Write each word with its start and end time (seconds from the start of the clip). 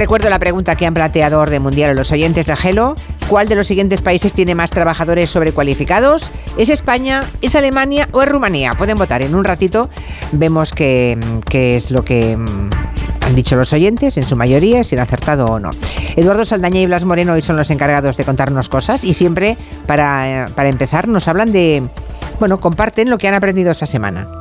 Recuerdo 0.00 0.30
la 0.30 0.38
pregunta 0.38 0.76
que 0.76 0.86
han 0.86 0.94
planteado 0.94 1.38
Orden 1.38 1.60
Mundial 1.60 1.90
a 1.90 1.92
los 1.92 2.10
oyentes 2.10 2.46
de 2.46 2.56
Gelo. 2.56 2.94
¿Cuál 3.28 3.48
de 3.48 3.54
los 3.54 3.66
siguientes 3.66 4.00
países 4.00 4.32
tiene 4.32 4.54
más 4.54 4.70
trabajadores 4.70 5.28
sobrecualificados? 5.28 6.30
¿Es 6.56 6.70
España, 6.70 7.20
es 7.42 7.54
Alemania 7.54 8.08
o 8.12 8.22
es 8.22 8.28
Rumanía? 8.30 8.72
Pueden 8.72 8.96
votar. 8.96 9.20
En 9.20 9.34
un 9.34 9.44
ratito 9.44 9.90
vemos 10.32 10.72
qué, 10.72 11.18
es 11.52 11.90
lo 11.90 12.02
que 12.02 12.34
mm, 12.34 12.70
han 13.26 13.34
dicho 13.34 13.56
los 13.56 13.74
oyentes, 13.74 14.16
en 14.16 14.26
su 14.26 14.36
mayoría, 14.36 14.84
si 14.84 14.96
han 14.96 15.02
acertado 15.02 15.44
o 15.44 15.60
no. 15.60 15.68
Eduardo 16.16 16.46
Saldaña 16.46 16.80
y 16.80 16.86
Blas 16.86 17.04
Moreno 17.04 17.34
hoy 17.34 17.42
son 17.42 17.58
los 17.58 17.70
encargados 17.70 18.16
de 18.16 18.24
contarnos 18.24 18.70
cosas 18.70 19.04
y 19.04 19.12
siempre, 19.12 19.58
para, 19.86 20.46
para 20.54 20.70
empezar, 20.70 21.08
nos 21.08 21.28
hablan 21.28 21.52
de, 21.52 21.90
bueno, 22.38 22.58
comparten 22.58 23.10
lo 23.10 23.18
que 23.18 23.28
han 23.28 23.34
aprendido 23.34 23.70
esta 23.70 23.84
semana. 23.84 24.39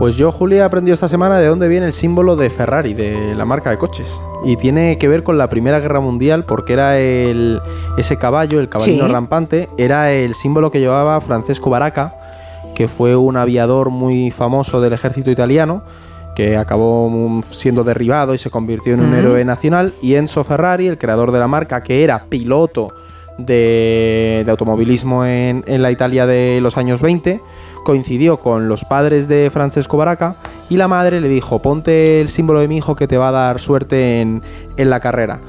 Pues 0.00 0.16
yo, 0.16 0.32
Julia, 0.32 0.60
he 0.60 0.62
aprendido 0.62 0.94
esta 0.94 1.08
semana 1.08 1.38
de 1.38 1.46
dónde 1.46 1.68
viene 1.68 1.84
el 1.84 1.92
símbolo 1.92 2.34
de 2.34 2.48
Ferrari, 2.48 2.94
de 2.94 3.34
la 3.34 3.44
marca 3.44 3.68
de 3.68 3.76
coches. 3.76 4.18
Y 4.46 4.56
tiene 4.56 4.96
que 4.96 5.08
ver 5.08 5.22
con 5.22 5.36
la 5.36 5.50
Primera 5.50 5.78
Guerra 5.78 6.00
Mundial, 6.00 6.44
porque 6.44 6.72
era 6.72 6.98
el, 6.98 7.60
ese 7.98 8.16
caballo, 8.16 8.60
el 8.60 8.70
caballino 8.70 9.04
Sí. 9.06 9.12
rampante, 9.12 9.68
era 9.76 10.10
el 10.10 10.34
símbolo 10.34 10.70
que 10.70 10.80
llevaba 10.80 11.20
Francesco 11.20 11.68
Baracca, 11.68 12.14
que 12.74 12.88
fue 12.88 13.14
un 13.14 13.36
aviador 13.36 13.90
muy 13.90 14.30
famoso 14.30 14.80
del 14.80 14.94
ejército 14.94 15.30
italiano, 15.30 15.82
que 16.34 16.56
acabó 16.56 17.10
mm, 17.10 17.42
siendo 17.50 17.84
derribado 17.84 18.32
y 18.32 18.38
se 18.38 18.48
convirtió 18.48 18.94
en 18.94 19.00
un 19.00 19.14
héroe 19.14 19.44
nacional. 19.44 19.92
Y 20.00 20.14
Enzo 20.14 20.44
Ferrari, 20.44 20.86
el 20.86 20.96
creador 20.96 21.30
de 21.30 21.40
la 21.40 21.46
marca, 21.46 21.82
que 21.82 22.02
era 22.02 22.24
piloto 22.26 22.94
de, 23.36 24.42
de 24.46 24.50
automovilismo 24.50 25.26
en, 25.26 25.62
en 25.66 25.82
la 25.82 25.90
Italia 25.90 26.24
de 26.26 26.60
los 26.62 26.78
años 26.78 27.02
20, 27.02 27.40
coincidió 27.84 28.38
con 28.38 28.68
los 28.68 28.84
padres 28.84 29.28
de 29.28 29.50
Francesco 29.52 29.96
Baracca 29.96 30.36
y 30.68 30.76
la 30.76 30.88
madre 30.88 31.20
le 31.20 31.28
dijo, 31.28 31.60
ponte 31.60 32.20
el 32.20 32.28
símbolo 32.28 32.60
de 32.60 32.68
mi 32.68 32.76
hijo 32.78 32.96
que 32.96 33.06
te 33.06 33.16
va 33.16 33.28
a 33.28 33.32
dar 33.32 33.60
suerte 33.60 34.20
en, 34.20 34.42
en 34.76 34.90
la 34.90 35.00
carrera. 35.00 35.40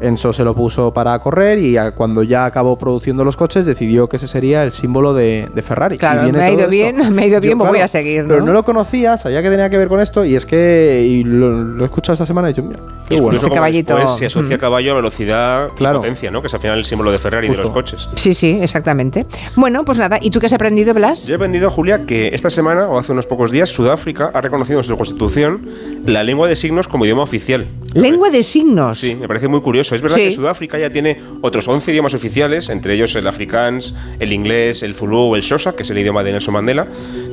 Enzo 0.00 0.32
se 0.32 0.44
lo 0.44 0.54
puso 0.54 0.92
para 0.94 1.18
correr 1.18 1.58
y 1.58 1.76
cuando 1.96 2.22
ya 2.22 2.44
acabó 2.44 2.78
produciendo 2.78 3.24
los 3.24 3.36
coches 3.36 3.66
decidió 3.66 4.08
que 4.08 4.16
ese 4.16 4.28
sería 4.28 4.62
el 4.62 4.70
símbolo 4.70 5.12
de, 5.12 5.48
de 5.52 5.62
Ferrari. 5.62 5.98
Claro, 5.98 6.32
me 6.32 6.40
ha 6.40 6.52
ido 6.52 6.68
bien, 6.68 7.12
me 7.12 7.22
ha 7.22 7.26
ido 7.26 7.40
bien, 7.40 7.58
pues 7.58 7.70
voy 7.70 7.80
a 7.80 7.88
seguir, 7.88 8.22
¿no? 8.22 8.28
Pero 8.28 8.44
no 8.44 8.52
lo 8.52 8.62
conocía, 8.62 9.16
sabía 9.16 9.42
que 9.42 9.50
tenía 9.50 9.68
que 9.70 9.76
ver 9.76 9.88
con 9.88 9.98
esto 9.98 10.24
y 10.24 10.36
es 10.36 10.46
que 10.46 11.04
y 11.04 11.24
lo, 11.24 11.50
lo 11.50 11.82
he 11.82 11.86
escuchado 11.86 12.12
esta 12.12 12.26
semana 12.26 12.48
y 12.48 12.52
he 12.52 12.54
dicho, 12.54 12.68
mira, 12.68 12.78
qué 13.08 13.14
Es 13.16 13.20
bueno. 13.20 13.38
Ese 13.38 13.50
caballito. 13.50 13.94
después 13.96 14.16
se 14.16 14.26
asocia 14.26 14.56
Mm. 14.56 14.60
caballo 14.60 14.92
a 14.92 14.94
velocidad 14.96 15.68
Claro. 15.76 15.98
y 15.98 16.02
potencia, 16.02 16.30
¿no? 16.30 16.40
Que 16.42 16.48
es 16.48 16.54
al 16.54 16.60
final 16.60 16.78
el 16.78 16.84
símbolo 16.84 17.10
de 17.10 17.18
Ferrari 17.18 17.46
y 17.46 17.50
de 17.50 17.56
Justo. 17.56 17.68
los 17.68 17.74
coches. 17.74 18.08
Sí, 18.14 18.34
sí, 18.34 18.58
exactamente. 18.62 19.26
Bueno, 19.56 19.84
pues 19.84 19.98
nada, 19.98 20.18
¿y 20.20 20.30
tú 20.30 20.40
qué 20.40 20.46
has 20.46 20.52
aprendido, 20.52 20.94
Blas? 20.94 21.26
Yo 21.26 21.34
he 21.34 21.36
aprendido, 21.36 21.70
Julia, 21.70 22.04
que 22.06 22.28
esta 22.34 22.50
semana 22.50 22.86
o 22.88 22.98
hace 22.98 23.12
unos 23.12 23.26
pocos 23.26 23.50
días 23.50 23.70
Sudáfrica 23.70 24.30
ha 24.34 24.40
reconocido 24.40 24.78
en 24.78 24.84
su 24.84 24.96
constitución 24.96 25.68
la 26.06 26.22
lengua 26.22 26.48
de 26.48 26.56
signos 26.56 26.88
como 26.88 27.04
idioma 27.04 27.22
oficial. 27.22 27.66
Lengua 27.94 28.30
de 28.30 28.42
signos. 28.42 28.98
Sí, 28.98 29.14
me 29.14 29.26
parece 29.26 29.48
muy 29.48 29.60
curioso. 29.60 29.94
Es 29.94 30.02
verdad 30.02 30.16
Sí. 30.16 30.28
que 30.28 30.34
Sudáfrica 30.34 30.78
ya 30.78 30.90
tiene 30.90 31.20
otros 31.40 31.66
11 31.68 31.90
idiomas 31.90 32.14
oficiales, 32.14 32.68
entre 32.68 32.94
ellos 32.94 33.14
el 33.16 33.26
afrikaans, 33.26 33.94
el 34.20 34.32
inglés, 34.32 34.82
el 34.82 34.94
zulú 34.94 35.18
o 35.32 35.36
el 35.36 35.42
xhosa, 35.42 35.72
que 35.74 35.82
es 35.82 35.90
el 35.90 35.98
idioma 35.98 36.22
de 36.22 36.32
Nelson 36.32 36.54
Mandela, 36.54 36.86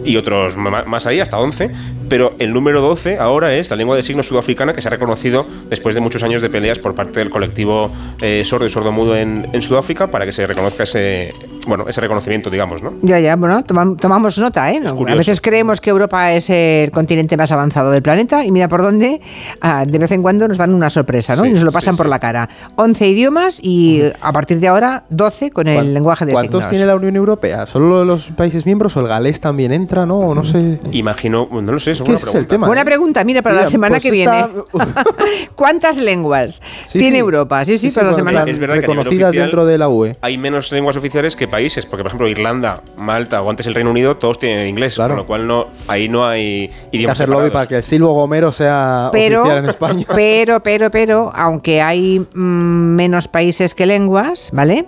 y 0.06 0.16
otros 0.17 0.56
más 0.58 1.06
ahí, 1.06 1.20
hasta 1.20 1.38
11. 1.39 1.72
Pero 2.10 2.36
el 2.39 2.54
número 2.54 2.82
12 2.82 3.17
ahora 3.17 3.54
es 3.56 3.70
la 3.70 3.76
lengua 3.76 3.95
de 3.95 4.04
signos 4.04 4.28
sudafricana 4.28 4.73
que 4.73 4.82
se 4.82 4.88
ha 4.88 4.92
reconocido 4.92 5.45
después 5.69 5.95
de 5.95 6.02
muchos 6.02 6.23
años 6.23 6.41
de 6.41 6.49
peleas 6.49 6.80
por 6.80 6.95
parte 6.95 7.19
del 7.19 7.30
colectivo 7.30 7.91
eh, 8.21 8.44
sordo 8.45 8.66
y 8.66 8.69
sordomudo 8.69 9.16
en, 9.16 9.49
en 9.52 9.61
Sudáfrica 9.61 10.11
para 10.11 10.25
que 10.25 10.31
se 10.31 10.45
reconozca 10.45 10.83
ese, 10.83 11.33
bueno, 11.66 11.85
ese 11.88 12.02
reconocimiento, 12.02 12.49
digamos, 12.49 12.81
¿no? 12.83 12.94
Ya, 13.02 13.19
ya, 13.19 13.35
bueno, 13.35 13.63
toma- 13.63 13.95
tomamos 13.99 14.38
nota, 14.38 14.71
¿eh? 14.71 14.80
No, 14.80 14.97
a 15.08 15.16
veces 15.16 15.41
creemos 15.41 15.81
que 15.81 15.89
Europa 15.89 16.31
es 16.33 16.49
el 16.49 16.91
continente 16.91 17.38
más 17.38 17.52
avanzado 17.52 17.91
del 17.91 18.02
planeta 18.02 18.45
y 18.45 18.52
mira 18.52 18.67
por 18.67 18.81
dónde 18.81 19.21
ah, 19.61 19.86
de 19.86 19.97
vez 19.97 20.11
en 20.11 20.21
cuando 20.21 20.47
nos 20.47 20.58
dan 20.58 20.73
una 20.73 20.89
sorpresa, 20.89 21.36
¿no? 21.36 21.43
Sí, 21.43 21.49
y 21.49 21.53
nos 21.53 21.63
lo 21.63 21.71
sí, 21.71 21.73
pasan 21.75 21.97
por 21.97 22.05
sí. 22.05 22.09
la 22.09 22.19
cara. 22.19 22.49
11 22.75 23.08
idiomas 23.08 23.59
y 23.61 24.02
a 24.21 24.31
partir 24.31 24.59
de 24.59 24.67
ahora 24.67 25.04
12 25.09 25.52
con 25.52 25.67
el 25.67 25.75
¿Cuán- 25.75 25.93
lenguaje 25.93 26.25
de 26.25 26.33
¿Cuántos 26.33 26.59
signos. 26.61 26.70
tiene 26.71 26.86
la 26.86 26.95
Unión 26.95 27.15
Europea? 27.15 27.65
¿Solo 27.65 28.05
los 28.05 28.30
países 28.31 28.65
miembros 28.65 28.95
o 28.98 29.02
el 29.02 29.08
galés 29.08 29.39
también 29.39 29.71
entra? 29.71 30.05
No, 30.05 30.33
no 30.36 30.43
sé. 30.43 30.80
Imagino, 30.92 31.48
no 31.52 31.71
lo 31.71 31.80
sé, 31.80 31.92
es 31.92 31.98
¿Qué 32.02 32.04
una 32.04 32.15
ese 32.15 32.25
es 32.25 32.31
pregunta. 32.31 32.39
el 32.39 32.48
tema? 32.48 32.67
Buena 32.67 32.86
pregunta, 32.86 33.23
mira, 33.23 33.42
para 33.42 33.55
la 33.55 33.65
semana 33.65 33.95
pues 33.95 34.04
que 34.04 34.11
viene. 34.11 34.45
¿Cuántas 35.55 35.98
lenguas 35.99 36.61
Sí, 36.86 36.99
tiene 36.99 37.17
sí. 37.17 37.20
Europa? 37.21 37.64
Sí, 37.65 37.77
sí, 37.77 37.92
para 37.92 38.08
la 38.08 38.14
semana. 38.14 38.43
Es 38.48 38.59
verdad 38.59 38.75
que 38.75 38.86
a 38.86 38.87
nivel 38.87 38.95
reconocidas 38.98 39.30
oficial- 39.30 39.43
dentro 39.45 39.65
de 39.65 39.77
la. 39.77 39.89
UE. 39.89 40.15
hay 40.21 40.37
menos 40.37 40.71
lenguas 40.71 40.98
oficiales 40.98 41.36
que 41.36 41.48
países, 41.55 41.86
porque 41.86 42.04
por 42.04 42.08
ejemplo 42.08 42.27
Irlanda, 42.27 42.82
Malta 42.98 43.42
o 43.42 43.49
antes 43.49 43.66
el 43.66 43.73
Reino 43.73 43.89
Unido, 43.89 44.17
todos 44.17 44.39
tienen 44.39 44.67
inglés, 44.67 44.95
Claro. 44.95 45.11
con 45.14 45.17
lo 45.20 45.26
cual 45.26 45.48
no, 45.48 45.67
ahí 45.88 46.10
no 46.10 46.27
hay 46.27 46.70
idiomas 46.92 47.17
hacer 47.17 47.30
lobby 47.30 47.49
para 47.49 47.66
que 47.66 47.77
el 47.77 47.83
Silvo 47.83 48.11
Gomero 48.11 48.52
sea 48.52 49.08
Pero, 49.14 49.43
oficial 49.43 49.64
en 49.64 49.70
España. 49.70 50.05
pero, 50.14 50.60
pero, 50.61 50.92
pero, 50.92 51.32
aunque 51.33 51.82
hay 51.82 52.20
mm, 52.20 52.95
menos 52.95 53.30
países 53.30 53.73
que 53.73 53.86
lenguas, 53.86 54.49
¿vale? 54.52 54.86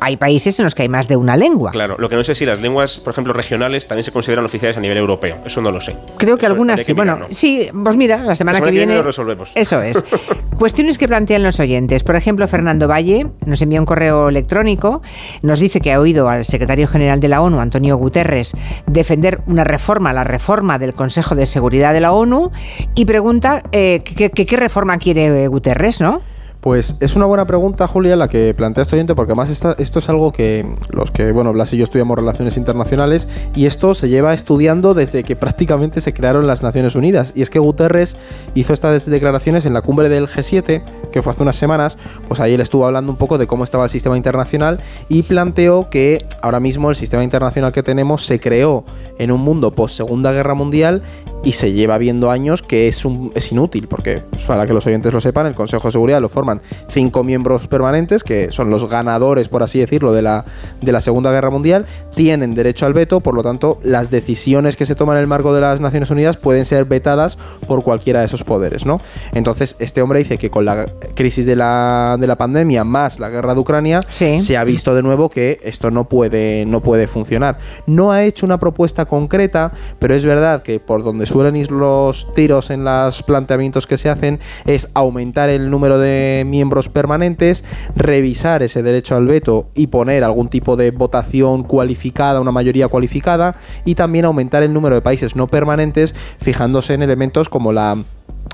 Hay 0.00 0.16
países 0.16 0.58
en 0.60 0.64
los 0.64 0.74
que 0.74 0.82
hay 0.82 0.88
más 0.88 1.08
de 1.08 1.16
una 1.16 1.36
lengua. 1.36 1.70
Claro, 1.70 1.96
lo 1.98 2.08
que 2.08 2.16
no 2.16 2.24
sé 2.24 2.34
si 2.34 2.44
las 2.44 2.60
lenguas, 2.60 2.98
por 2.98 3.12
ejemplo, 3.12 3.32
regionales 3.32 3.86
también 3.86 4.04
se 4.04 4.12
consideran 4.12 4.44
oficiales 4.44 4.76
a 4.76 4.80
nivel 4.80 4.98
europeo. 4.98 5.38
Eso 5.44 5.60
no 5.60 5.70
lo 5.70 5.80
sé. 5.80 5.96
Creo 6.18 6.36
que 6.36 6.46
Eso 6.46 6.52
algunas 6.52 6.80
sí. 6.80 6.86
que 6.86 6.92
Bueno, 6.94 7.20
sí, 7.30 7.68
pues 7.84 7.96
mira, 7.96 8.18
la 8.18 8.34
semana, 8.34 8.36
semana 8.36 8.58
que 8.60 8.64
que 8.66 8.70
viene 8.70 8.86
viene. 8.86 8.98
lo 8.98 9.02
resolvemos. 9.02 9.50
Eso 9.54 9.80
es. 9.82 10.04
Cuestiones 10.56 10.98
que 10.98 11.08
plantean 11.08 11.42
los 11.42 11.60
oyentes. 11.60 12.04
Por 12.04 12.16
ejemplo, 12.16 12.46
Fernando 12.48 12.88
Valle 12.88 13.26
nos 13.44 13.60
envía 13.62 13.80
un 13.80 13.86
correo 13.86 14.28
electrónico, 14.28 15.02
nos 15.42 15.60
dice 15.60 15.80
que 15.80 15.92
ha 15.92 16.00
oído 16.00 16.28
al 16.28 16.44
secretario 16.44 16.88
general 16.88 17.20
de 17.20 17.28
la 17.28 17.42
ONU, 17.42 17.60
Antonio 17.60 17.96
Guterres, 17.96 18.54
defender 18.86 19.40
una 19.46 19.64
reforma, 19.64 20.12
la 20.12 20.24
reforma 20.24 20.78
del 20.78 20.94
Consejo 20.94 21.34
de 21.34 21.46
Seguridad 21.46 21.92
de 21.92 22.00
la 22.00 22.12
ONU, 22.12 22.50
y 22.94 23.04
pregunta 23.04 23.62
eh, 23.72 24.00
¿qué, 24.02 24.56
reforma 24.56 24.98
quiere 24.98 25.46
Guterres, 25.48 26.00
¿no? 26.00 26.22
Pues 26.66 26.96
es 26.98 27.14
una 27.14 27.26
buena 27.26 27.46
pregunta, 27.46 27.86
Julia, 27.86 28.16
la 28.16 28.26
que 28.26 28.52
plantea 28.52 28.82
este 28.82 28.96
oyente, 28.96 29.14
porque 29.14 29.34
además 29.34 29.50
esto 29.78 29.98
es 30.00 30.08
algo 30.08 30.32
que 30.32 30.66
los 30.88 31.12
que, 31.12 31.30
bueno, 31.30 31.52
Blas 31.52 31.72
y 31.72 31.76
yo 31.76 31.84
estudiamos 31.84 32.18
relaciones 32.18 32.56
internacionales, 32.56 33.28
y 33.54 33.66
esto 33.66 33.94
se 33.94 34.08
lleva 34.08 34.34
estudiando 34.34 34.92
desde 34.92 35.22
que 35.22 35.36
prácticamente 35.36 36.00
se 36.00 36.12
crearon 36.12 36.48
las 36.48 36.62
Naciones 36.64 36.96
Unidas. 36.96 37.32
Y 37.36 37.42
es 37.42 37.50
que 37.50 37.60
Guterres 37.60 38.16
hizo 38.56 38.72
estas 38.72 39.08
declaraciones 39.08 39.64
en 39.64 39.74
la 39.74 39.82
cumbre 39.82 40.08
del 40.08 40.26
G7, 40.26 40.82
que 41.12 41.22
fue 41.22 41.32
hace 41.32 41.44
unas 41.44 41.54
semanas, 41.54 41.98
pues 42.26 42.40
ahí 42.40 42.54
él 42.54 42.60
estuvo 42.60 42.84
hablando 42.84 43.12
un 43.12 43.16
poco 43.16 43.38
de 43.38 43.46
cómo 43.46 43.62
estaba 43.62 43.84
el 43.84 43.90
sistema 43.90 44.16
internacional 44.16 44.80
y 45.08 45.22
planteó 45.22 45.88
que 45.88 46.26
ahora 46.42 46.58
mismo 46.58 46.90
el 46.90 46.96
sistema 46.96 47.22
internacional 47.22 47.72
que 47.72 47.84
tenemos 47.84 48.26
se 48.26 48.40
creó 48.40 48.84
en 49.18 49.30
un 49.30 49.40
mundo 49.40 49.70
post 49.70 49.96
Segunda 49.96 50.32
Guerra 50.32 50.54
Mundial 50.54 51.02
y 51.44 51.52
se 51.52 51.72
lleva 51.72 51.96
viendo 51.96 52.30
años 52.32 52.60
que 52.60 52.88
es, 52.88 53.04
un, 53.04 53.30
es 53.36 53.52
inútil, 53.52 53.86
porque 53.86 54.24
pues, 54.30 54.42
para 54.42 54.66
que 54.66 54.72
los 54.72 54.84
oyentes 54.84 55.12
lo 55.12 55.20
sepan, 55.20 55.46
el 55.46 55.54
Consejo 55.54 55.86
de 55.86 55.92
Seguridad 55.92 56.20
lo 56.20 56.28
forman 56.28 56.55
cinco 56.88 57.22
miembros 57.24 57.66
permanentes, 57.68 58.24
que 58.24 58.52
son 58.52 58.70
los 58.70 58.88
ganadores, 58.88 59.48
por 59.48 59.62
así 59.62 59.78
decirlo, 59.78 60.12
de 60.12 60.22
la, 60.22 60.44
de 60.80 60.92
la 60.92 61.00
Segunda 61.00 61.30
Guerra 61.32 61.50
Mundial, 61.50 61.86
tienen 62.14 62.54
derecho 62.54 62.86
al 62.86 62.94
veto, 62.94 63.20
por 63.20 63.34
lo 63.34 63.42
tanto, 63.42 63.78
las 63.82 64.10
decisiones 64.10 64.76
que 64.76 64.86
se 64.86 64.94
toman 64.94 65.16
en 65.16 65.22
el 65.22 65.26
marco 65.26 65.54
de 65.54 65.60
las 65.60 65.80
Naciones 65.80 66.10
Unidas 66.10 66.36
pueden 66.36 66.64
ser 66.64 66.84
vetadas 66.84 67.36
por 67.66 67.82
cualquiera 67.82 68.20
de 68.20 68.26
esos 68.26 68.44
poderes, 68.44 68.86
¿no? 68.86 69.00
Entonces, 69.32 69.76
este 69.78 70.02
hombre 70.02 70.20
dice 70.20 70.38
que 70.38 70.50
con 70.50 70.64
la 70.64 70.86
crisis 71.14 71.46
de 71.46 71.56
la, 71.56 72.16
de 72.18 72.26
la 72.26 72.36
pandemia 72.36 72.84
más 72.84 73.18
la 73.18 73.28
guerra 73.28 73.54
de 73.54 73.60
Ucrania, 73.60 74.00
Sí. 74.08 74.40
se 74.40 74.56
ha 74.56 74.64
visto 74.64 74.94
de 74.94 75.02
nuevo 75.02 75.28
que 75.28 75.60
esto 75.62 75.90
no 75.90 76.04
puede, 76.04 76.64
no 76.66 76.80
puede 76.82 77.06
funcionar. 77.08 77.58
No 77.86 78.12
ha 78.12 78.24
hecho 78.24 78.46
una 78.46 78.58
propuesta 78.58 79.04
concreta, 79.06 79.72
pero 79.98 80.14
es 80.14 80.24
verdad 80.24 80.62
que 80.62 80.80
por 80.80 81.02
donde 81.02 81.26
suelen 81.26 81.56
ir 81.56 81.70
los 81.70 82.32
tiros 82.34 82.70
en 82.70 82.84
los 82.84 83.22
planteamientos 83.22 83.86
que 83.86 83.98
se 83.98 84.08
hacen 84.08 84.40
es 84.64 84.88
aumentar 84.94 85.48
el 85.48 85.70
número 85.70 85.98
de 85.98 86.35
miembros 86.44 86.88
permanentes, 86.88 87.64
revisar 87.94 88.62
ese 88.62 88.82
derecho 88.82 89.16
al 89.16 89.26
veto 89.26 89.68
y 89.74 89.88
poner 89.88 90.24
algún 90.24 90.48
tipo 90.48 90.76
de 90.76 90.90
votación 90.90 91.62
cualificada, 91.62 92.40
una 92.40 92.52
mayoría 92.52 92.88
cualificada, 92.88 93.56
y 93.84 93.94
también 93.94 94.24
aumentar 94.24 94.62
el 94.62 94.72
número 94.72 94.94
de 94.94 95.02
países 95.02 95.36
no 95.36 95.46
permanentes, 95.46 96.14
fijándose 96.38 96.94
en 96.94 97.02
elementos 97.02 97.48
como 97.48 97.72
la 97.72 98.04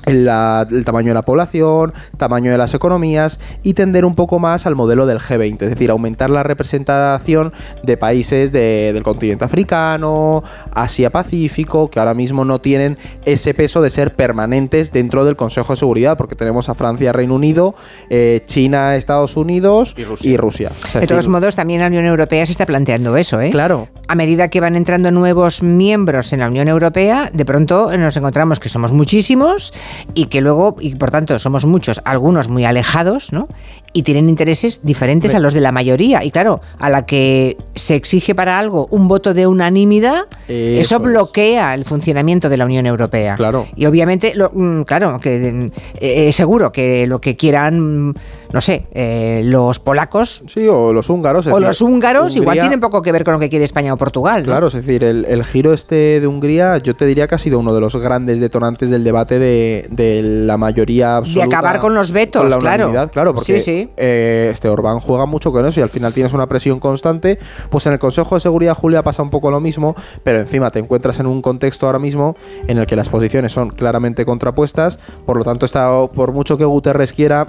la- 0.07 0.67
el 0.71 0.85
tamaño 0.85 1.09
de 1.09 1.15
la 1.15 1.23
población, 1.23 1.93
tamaño 2.17 2.51
de 2.51 2.59
las 2.59 2.75
economías 2.75 3.39
y 3.63 3.75
tender 3.75 4.05
un 4.05 4.15
poco 4.15 4.39
más 4.39 4.67
al 4.67 4.75
modelo 4.75 5.07
del 5.07 5.19
G20, 5.19 5.63
es 5.63 5.71
decir, 5.71 5.91
aumentar 5.91 6.31
la 6.31 6.43
representación 6.43 7.53
de 7.83 7.97
países 7.97 8.53
de- 8.53 8.93
del 8.93 9.03
continente 9.03 9.45
africano, 9.45 10.43
Asia-Pacífico, 10.73 11.91
que 11.91 11.99
ahora 11.99 12.15
mismo 12.15 12.45
no 12.45 12.61
tienen 12.61 12.99
ese 13.25 13.55
peso 13.55 13.83
de 13.83 13.91
ser 13.91 14.15
permanentes 14.15 14.93
dentro 14.93 15.25
del 15.25 15.37
Consejo 15.37 15.73
de 15.73 15.79
Seguridad, 15.79 16.17
porque 16.17 16.35
tenemos 16.37 16.69
a 16.69 16.75
Francia, 16.75 17.13
Reino 17.13 17.35
Unido, 17.35 17.75
eh, 18.11 18.43
China, 18.47 18.97
Estados 18.97 19.37
Unidos 19.37 19.95
Y 19.97 20.05
Rusia. 20.05 20.31
y 20.31 20.37
Rusia. 20.37 20.71
O 20.71 20.87
sea, 20.89 21.01
De 21.01 21.07
todos 21.07 21.19
decir, 21.25 21.31
modos, 21.31 21.55
también 21.55 21.81
la 21.81 21.87
Unión 21.87 22.05
Europea 22.05 22.45
se 22.47 22.53
está 22.53 22.67
planteando 22.67 23.17
eso, 23.17 23.41
¿eh? 23.41 23.51
Claro. 23.51 23.89
a 24.09 24.15
medida 24.15 24.49
que 24.49 24.61
van 24.61 24.77
entrando 24.77 25.11
nuevos 25.11 25.63
miembros 25.63 26.35
en 26.35 26.41
la 26.41 26.49
Unión 26.49 26.69
Europea, 26.69 27.31
de 27.33 27.45
pronto 27.47 27.97
nos 27.97 28.15
encontramos 28.17 28.61
que 28.61 28.69
somos 28.69 28.93
muchísimos 28.93 29.73
y 30.15 30.27
que 30.27 30.41
luego, 30.41 30.77
y 30.81 30.95
por 30.97 31.11
tanto 31.11 31.39
somos 31.39 31.65
muchos, 31.65 32.01
algunos 32.05 32.49
muy 32.49 32.65
alejados, 32.65 33.33
¿no? 33.33 33.49
Y 33.93 34.03
tienen 34.03 34.29
intereses 34.29 34.81
diferentes 34.83 35.35
a 35.35 35.39
los 35.39 35.55
de 35.55 35.61
la 35.61 35.73
mayoría. 35.73 36.25
Y 36.25 36.31
claro, 36.31 36.61
a 36.79 36.89
la 36.89 37.05
que 37.05 37.57
se 37.75 37.95
exige 37.95 38.35
para 38.35 38.59
algo 38.59 38.89
un 38.91 39.09
voto 39.09 39.35
de 39.35 39.47
unanimidad, 39.47 40.25
eso, 40.49 40.99
bloquea 40.99 41.75
el 41.75 41.85
funcionamiento 41.85 42.49
de 42.49 42.57
la 42.57 42.65
Unión 42.65 42.87
Europea. 42.87 43.37
Claro. 43.37 43.67
Y 43.77 43.87
obviamente, 43.87 44.33
mm, 44.53 44.83
claro, 44.83 45.19
que 45.21 45.71
eh, 46.01 46.33
seguro 46.33 46.73
que 46.73 47.07
lo 47.07 47.21
que 47.21 47.37
quieran 47.37 48.15
no 48.53 48.61
sé, 48.61 48.87
eh, 48.93 49.41
los 49.45 49.79
polacos. 49.79 50.45
Sí, 50.47 50.69
o 50.69 50.93
los 50.93 51.09
húngaros. 51.09 51.47
O 51.47 51.59
los 51.59 51.81
húngaros 51.81 52.37
igual 52.37 52.59
tienen 52.59 52.81
poco 52.81 53.01
que 53.01 53.11
ver 53.11 53.25
con 53.25 53.35
lo 53.35 53.41
que 53.41 53.49
quiere 53.49 53.65
España 53.65 53.95
o 53.95 53.97
Portugal. 53.97 54.43
Claro, 54.43 54.67
es 54.67 54.75
decir, 54.75 55.03
el, 55.05 55.45
giro 55.45 55.73
este 55.73 56.21
de 56.21 56.27
Hungría, 56.27 56.79
yo 56.79 56.95
te 56.95 57.07
diría 57.07 57.27
que 57.27 57.35
ha 57.35 57.39
sido 57.39 57.59
uno 57.59 57.75
de 57.75 57.81
los 57.81 57.97
grandes 57.97 58.41
detonantes 58.41 58.91
del 58.91 59.05
debate 59.05 59.39
de, 59.39 60.21
la 60.23 60.59
mayoría 60.59 61.17
absoluta. 61.17 61.47
De 61.47 61.55
acabar 61.55 61.79
con 61.79 61.95
los 61.95 62.13
vetos, 62.13 62.49
la 62.49 62.59
claro. 62.59 62.93
Claro, 63.11 63.35
porque 63.35 63.82
eh, 63.97 64.49
este 64.53 64.69
Orbán 64.69 65.01
juega 65.01 65.27
mucho 65.27 65.53
con 65.53 65.67
eso 65.67 65.81
y 65.81 65.83
al 65.83 65.91
final 65.91 66.13
tienes 66.13 66.33
una 66.33 66.47
presión 66.47 66.81
constante. 66.81 67.39
Pues 67.71 67.87
en 67.87 67.93
el 67.93 67.99
Consejo 67.99 68.35
de 68.35 68.41
Seguridad, 68.41 68.75
Julia, 68.75 69.03
pasa 69.03 69.23
un 69.23 69.31
poco 69.31 69.51
lo 69.51 69.61
mismo, 69.61 69.95
pero 70.23 70.41
encima 70.41 70.71
te 70.71 70.79
encuentras 70.79 71.21
en 71.21 71.27
un 71.27 71.43
contexto 71.43 71.87
ahora 71.87 71.99
mismo 71.99 72.37
en 72.67 72.79
el 72.79 72.87
que 72.87 72.97
las 72.97 73.09
posiciones 73.09 73.53
son 73.53 73.71
claramente 73.71 74.25
contrapuestas. 74.25 74.99
Por 75.27 75.37
lo 75.37 75.45
tanto, 75.45 75.67
está, 75.67 76.07
por 76.09 76.33
mucho 76.33 76.57
que 76.57 76.65
Guterres 76.65 77.13
quiera, 77.13 77.49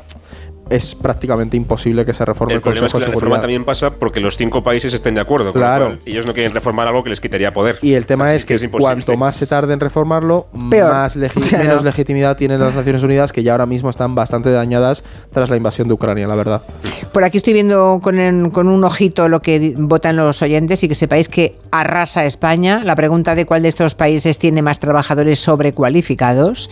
es 0.69 0.95
prácticamente 0.95 1.57
imposible 1.57 2.06
que 2.06 2.13
se 2.13 2.25
reforme 2.25 2.56
el, 2.56 2.62
Consejo 2.62 2.86
es 2.86 2.94
que 2.94 3.00
la 3.00 3.06
reforma 3.07 3.42
también 3.42 3.65
pasa 3.65 3.95
porque 3.95 4.19
los 4.19 4.38
cinco 4.38 4.63
países 4.63 4.94
estén 4.94 5.15
de 5.15 5.21
acuerdo. 5.21 5.51
Claro. 5.54 5.98
y 6.06 6.12
ellos 6.12 6.25
no 6.25 6.33
quieren 6.33 6.54
reformar 6.54 6.88
algo 6.88 7.04
que 7.04 7.10
les 7.10 7.19
quitaría 7.19 7.51
poder. 7.54 7.80
Y 7.81 7.94
el 7.94 8.06
tema 8.06 8.33
es 8.33 8.45
que, 8.45 8.69
cuanto 8.69 9.18
más 9.18 9.36
se 9.36 9.48
tarde 9.48 9.74
en 9.74 9.80
reformarlo, 9.80 10.48
más 10.54 11.18
menos 11.51 11.83
legitimidad 11.83 12.38
tienen 12.38 12.60
las 12.60 12.74
Naciones 12.74 13.04
Unidas, 13.04 13.33
que 13.33 13.44
ya 13.44 13.51
ahora 13.51 13.65
mismo 13.65 13.89
están 13.89 14.15
bastante 14.15 14.51
dañadas 14.51 15.04
tras 15.31 15.50
la 15.50 15.57
invasión 15.57 15.88
de 15.88 15.94
Ucrania, 15.94 16.27
la 16.27 16.36
verdad. 16.36 16.63
Por 17.12 17.24
aquí 17.24 17.38
estoy 17.38 17.54
viendo 17.54 18.00
con, 18.01 18.50
con 18.51 18.68
un 18.68 18.83
ojito 18.83 19.30
lo 19.30 19.42
que 19.42 19.74
votan 19.77 20.15
los 20.15 20.42
oyentes 20.42 20.83
y 20.83 20.88
que 20.88 20.95
sepáis 20.95 21.27
que 21.30 21.56
arrasa 21.71 22.25
España. 22.25 22.81
La 22.83 22.95
pregunta 22.95 23.36
de 23.36 23.45
cuál 23.45 23.63
de 23.63 23.69
estos 23.69 23.95
países 23.95 24.39
tiene 24.39 24.62
más 24.62 24.80
trabajadores 24.80 25.39
sobrecualificados. 25.39 26.69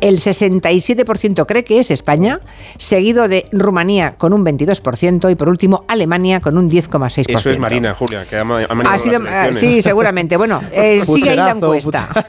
El 0.00 0.18
67% 0.18 1.46
cree 1.46 1.64
que 1.64 1.80
es 1.80 1.90
España, 1.90 2.40
seguido 2.76 3.28
de 3.28 3.29
Rumanía 3.52 4.14
con 4.16 4.32
un 4.32 4.44
22% 4.44 5.30
y 5.30 5.34
por 5.34 5.48
último 5.48 5.84
Alemania 5.88 6.40
con 6.40 6.58
un 6.58 6.68
10,6%. 6.68 7.36
Eso 7.38 7.50
es 7.50 7.58
Marina, 7.58 7.94
Julia, 7.94 8.24
que 8.24 8.36
ha, 8.36 8.98
sido, 8.98 9.20
Sí, 9.52 9.82
seguramente. 9.82 10.36
Bueno, 10.36 10.60
eh, 10.72 11.02
sigue 11.04 11.30
ahí 11.30 11.36
la 11.36 11.50
encuesta. 11.50 12.28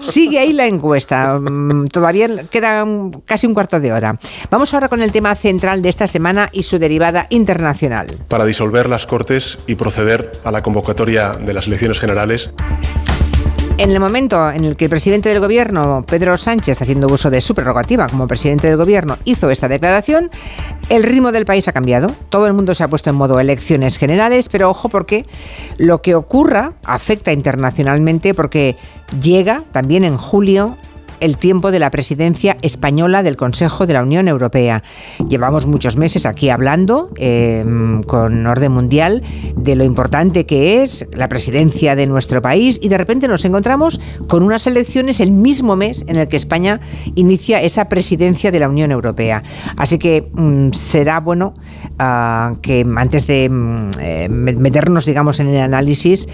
Sigue 0.00 0.38
ahí 0.38 0.52
la 0.52 0.66
encuesta. 0.66 1.40
Todavía 1.92 2.46
queda 2.50 2.86
casi 3.24 3.46
un 3.46 3.54
cuarto 3.54 3.80
de 3.80 3.92
hora. 3.92 4.18
Vamos 4.50 4.72
ahora 4.74 4.88
con 4.88 5.00
el 5.00 5.12
tema 5.12 5.34
central 5.34 5.82
de 5.82 5.88
esta 5.88 6.06
semana 6.06 6.48
y 6.52 6.62
su 6.62 6.78
derivada 6.78 7.26
internacional. 7.30 8.08
Para 8.28 8.44
disolver 8.44 8.88
las 8.88 9.06
Cortes 9.06 9.58
y 9.66 9.74
proceder 9.74 10.32
a 10.44 10.50
la 10.50 10.62
convocatoria 10.62 11.32
de 11.32 11.52
las 11.54 11.66
elecciones 11.66 11.98
generales. 12.00 12.50
En 13.76 13.90
el 13.90 14.00
momento 14.00 14.50
en 14.50 14.64
el 14.64 14.76
que 14.76 14.86
el 14.86 14.90
presidente 14.90 15.28
del 15.28 15.40
gobierno, 15.40 16.04
Pedro 16.06 16.36
Sánchez, 16.36 16.80
haciendo 16.82 17.06
uso 17.06 17.30
de 17.30 17.40
su 17.40 17.54
prerrogativa 17.54 18.08
como 18.08 18.26
presidente 18.26 18.66
del 18.66 18.76
gobierno, 18.76 19.16
hizo 19.24 19.50
esta 19.50 19.68
declaración, 19.68 20.30
el 20.88 21.02
ritmo 21.02 21.30
del 21.30 21.44
país 21.44 21.68
ha 21.68 21.72
cambiado. 21.72 22.08
Todo 22.28 22.46
el 22.46 22.54
mundo 22.54 22.74
se 22.74 22.82
ha 22.82 22.88
puesto 22.88 23.10
en 23.10 23.16
modo 23.16 23.38
elecciones 23.38 23.98
generales, 23.98 24.48
pero 24.48 24.70
ojo 24.70 24.88
porque 24.88 25.26
lo 25.76 26.02
que 26.02 26.14
ocurra 26.14 26.72
afecta 26.84 27.32
internacionalmente 27.32 28.34
porque 28.34 28.76
llega 29.22 29.62
también 29.70 30.04
en 30.04 30.16
julio 30.16 30.76
el 31.20 31.36
tiempo 31.36 31.70
de 31.70 31.78
la 31.78 31.90
presidencia 31.90 32.56
española 32.62 33.22
del 33.22 33.36
Consejo 33.36 33.86
de 33.86 33.94
la 33.94 34.02
Unión 34.02 34.28
Europea. 34.28 34.82
Llevamos 35.28 35.66
muchos 35.66 35.96
meses 35.96 36.26
aquí 36.26 36.50
hablando 36.50 37.10
em, 37.16 38.02
con 38.02 38.46
orden 38.46 38.72
mundial 38.72 39.22
de 39.56 39.76
lo 39.76 39.84
importante 39.84 40.46
que 40.46 40.82
es 40.82 41.06
la 41.12 41.28
presidencia 41.28 41.96
de 41.96 42.06
nuestro 42.06 42.42
país 42.42 42.78
y 42.82 42.88
de 42.88 42.98
repente 42.98 43.28
nos 43.28 43.44
encontramos 43.44 44.00
con 44.26 44.42
unas 44.42 44.66
elecciones 44.66 45.20
el 45.20 45.30
mismo 45.30 45.76
mes 45.76 46.04
en 46.08 46.16
el 46.16 46.28
que 46.28 46.36
España 46.36 46.80
inicia 47.14 47.62
esa 47.62 47.88
presidencia 47.88 48.50
de 48.50 48.60
la 48.60 48.68
Unión 48.68 48.90
Europea. 48.90 49.42
Así 49.76 49.98
que 49.98 50.28
mm, 50.32 50.72
será 50.72 51.20
bueno 51.20 51.54
ah, 51.98 52.54
que 52.62 52.86
antes 52.96 53.26
de 53.26 53.48
mm, 53.48 53.90
eh, 54.00 54.28
meternos, 54.28 55.06
digamos, 55.06 55.40
en 55.40 55.48
el 55.48 55.60
análisis, 55.60 56.28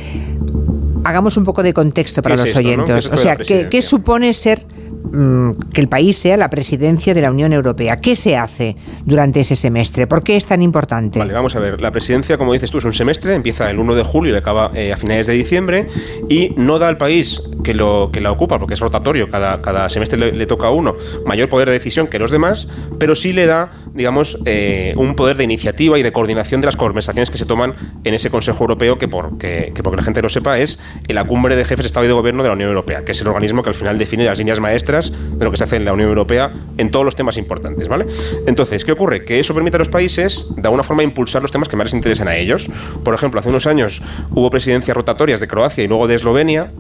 hagamos 1.05 1.37
un 1.37 1.45
poco 1.45 1.63
de 1.63 1.73
contexto 1.73 2.23
para 2.23 2.37
los 2.37 2.55
oyentes. 2.57 3.11
O 3.11 3.17
sea, 3.17 3.37
¿qué, 3.37 3.83
supone 3.83 4.33
ser 4.33 4.67
mm, 5.13 5.51
que 5.73 5.81
el 5.81 5.89
país 5.89 6.17
sea 6.17 6.37
la 6.37 6.51
presidencia 6.51 7.15
de 7.15 7.21
la 7.21 7.31
Unión 7.31 7.53
Europea? 7.53 7.97
¿Qué 7.97 8.17
se 8.17 8.37
hace 8.37 8.77
durante 9.05 9.41
ese 9.41 9.55
semestre? 9.55 10.07
¿Por 10.07 10.23
qué 10.23 10.37
es 10.37 10.47
tan 10.47 10.63
importante? 10.63 11.19
Vale, 11.19 11.33
vamos 11.33 11.55
a 11.57 11.61
ver. 11.61 11.81
La 11.81 11.93
presidencia, 11.93 12.39
como 12.39 12.53
dices 12.53 12.71
tú, 12.71 12.79
es 12.79 12.85
un 12.85 12.93
semestre, 12.93 13.35
empieza 13.35 13.71
el 13.71 13.79
1 13.79 13.95
de 13.95 14.03
julio 14.03 14.35
y 14.35 14.37
acaba 14.37 14.73
eh, 14.75 14.93
a 14.93 14.97
finales 14.97 15.27
de 15.27 15.35
diciembre 15.35 15.89
y 16.29 16.55
no 16.57 16.79
da 16.79 16.89
al 16.89 16.97
país 16.97 17.43
que, 17.63 17.75
lo, 17.75 18.11
que 18.13 18.21
la 18.21 18.33
ocupa, 18.33 18.59
porque 18.59 18.75
es 18.75 18.81
rotatorio, 18.81 19.31
cada, 19.31 19.61
cada 19.61 19.89
semestre 19.89 20.33
le, 20.33 20.47
toca 20.47 20.69
a 20.69 20.71
uno, 20.71 20.95
mayor 21.27 21.49
poder 21.49 21.69
de 21.69 21.75
decisión 21.75 22.07
que 22.07 22.19
los 22.19 22.31
demás, 22.31 22.69
pero 22.99 23.15
sí 23.15 23.33
le 23.33 23.47
da, 23.47 23.71
digamos, 23.95 24.39
eh, 24.45 24.93
un 24.97 25.15
poder 25.15 25.37
de 25.37 25.45
iniciativa 25.45 25.99
y 25.99 26.03
de 26.03 26.13
coordinación 26.13 26.61
de 26.61 26.67
las 26.67 26.77
conversaciones 26.77 27.31
que 27.31 27.39
se 27.39 27.47
toman 27.47 27.75
en 28.05 28.15
ese 28.15 28.31
Consejo 28.31 28.65
Europeo, 28.65 28.99
que, 28.99 29.09
por, 29.09 29.39
que, 29.39 29.73
que 29.75 29.83
porque 29.83 29.97
la 29.97 30.03
gente 30.03 30.21
lo 30.21 30.29
sepa, 30.29 30.59
es 30.59 30.81
la 31.09 31.25
cumbre 31.25 31.57
de 31.57 31.65
jefes 31.65 31.85
de 31.85 31.87
Estado 31.87 32.05
y 32.05 32.09
de 32.09 32.15
Gobierno 32.15 32.43
de 32.43 32.49
la 32.49 32.55
Unión 32.55 32.69
Europea, 32.69 33.05
que 33.05 33.13
es 33.13 33.21
el 33.21 33.29
organismo 33.29 33.63
que 33.63 33.71
al 33.71 33.75
final 33.75 33.97
define 33.97 34.25
las 34.25 34.39
líneas 34.39 34.61
maestras 34.61 35.13
de 35.13 35.45
lo 35.45 35.51
que 35.51 35.57
se 35.57 35.65
hace 35.65 35.77
en 35.77 35.85
la 35.85 35.93
Unión 35.93 36.09
Europea 36.09 36.51
en 36.77 36.91
todos 36.91 37.05
los 37.05 37.17
temas 37.17 37.37
importantes, 37.37 37.89
¿vale? 37.89 38.07
Entonces, 38.47 38.85
¿qué 38.85 38.93
ocurre? 38.93 39.25
Que 39.25 39.39
eso 39.41 39.55
permite 39.55 39.77
a 39.77 39.79
los 39.79 39.89
países, 39.89 40.47
de 40.57 40.63
alguna 40.63 40.83
forma, 40.83 41.03
impulsar 41.03 41.43
los 41.43 41.53
temas 41.53 41.69
que 41.69 41.77
más 41.77 41.87
les 41.87 41.95
interesan 41.95 42.29
a 42.29 42.37
ellos. 42.37 42.69
Por 43.05 43.15
ejemplo, 43.15 43.41
hace 43.41 43.49
unos 43.49 43.67
años 43.67 44.03
hubo 44.31 44.51
presidencias 44.51 44.97
rotatorias 44.97 45.41
de 45.41 45.49
Croacia 45.49 45.85
y 45.85 45.89
luego 45.89 46.09
de 46.09 46.17
Eslovenia, 46.17 46.73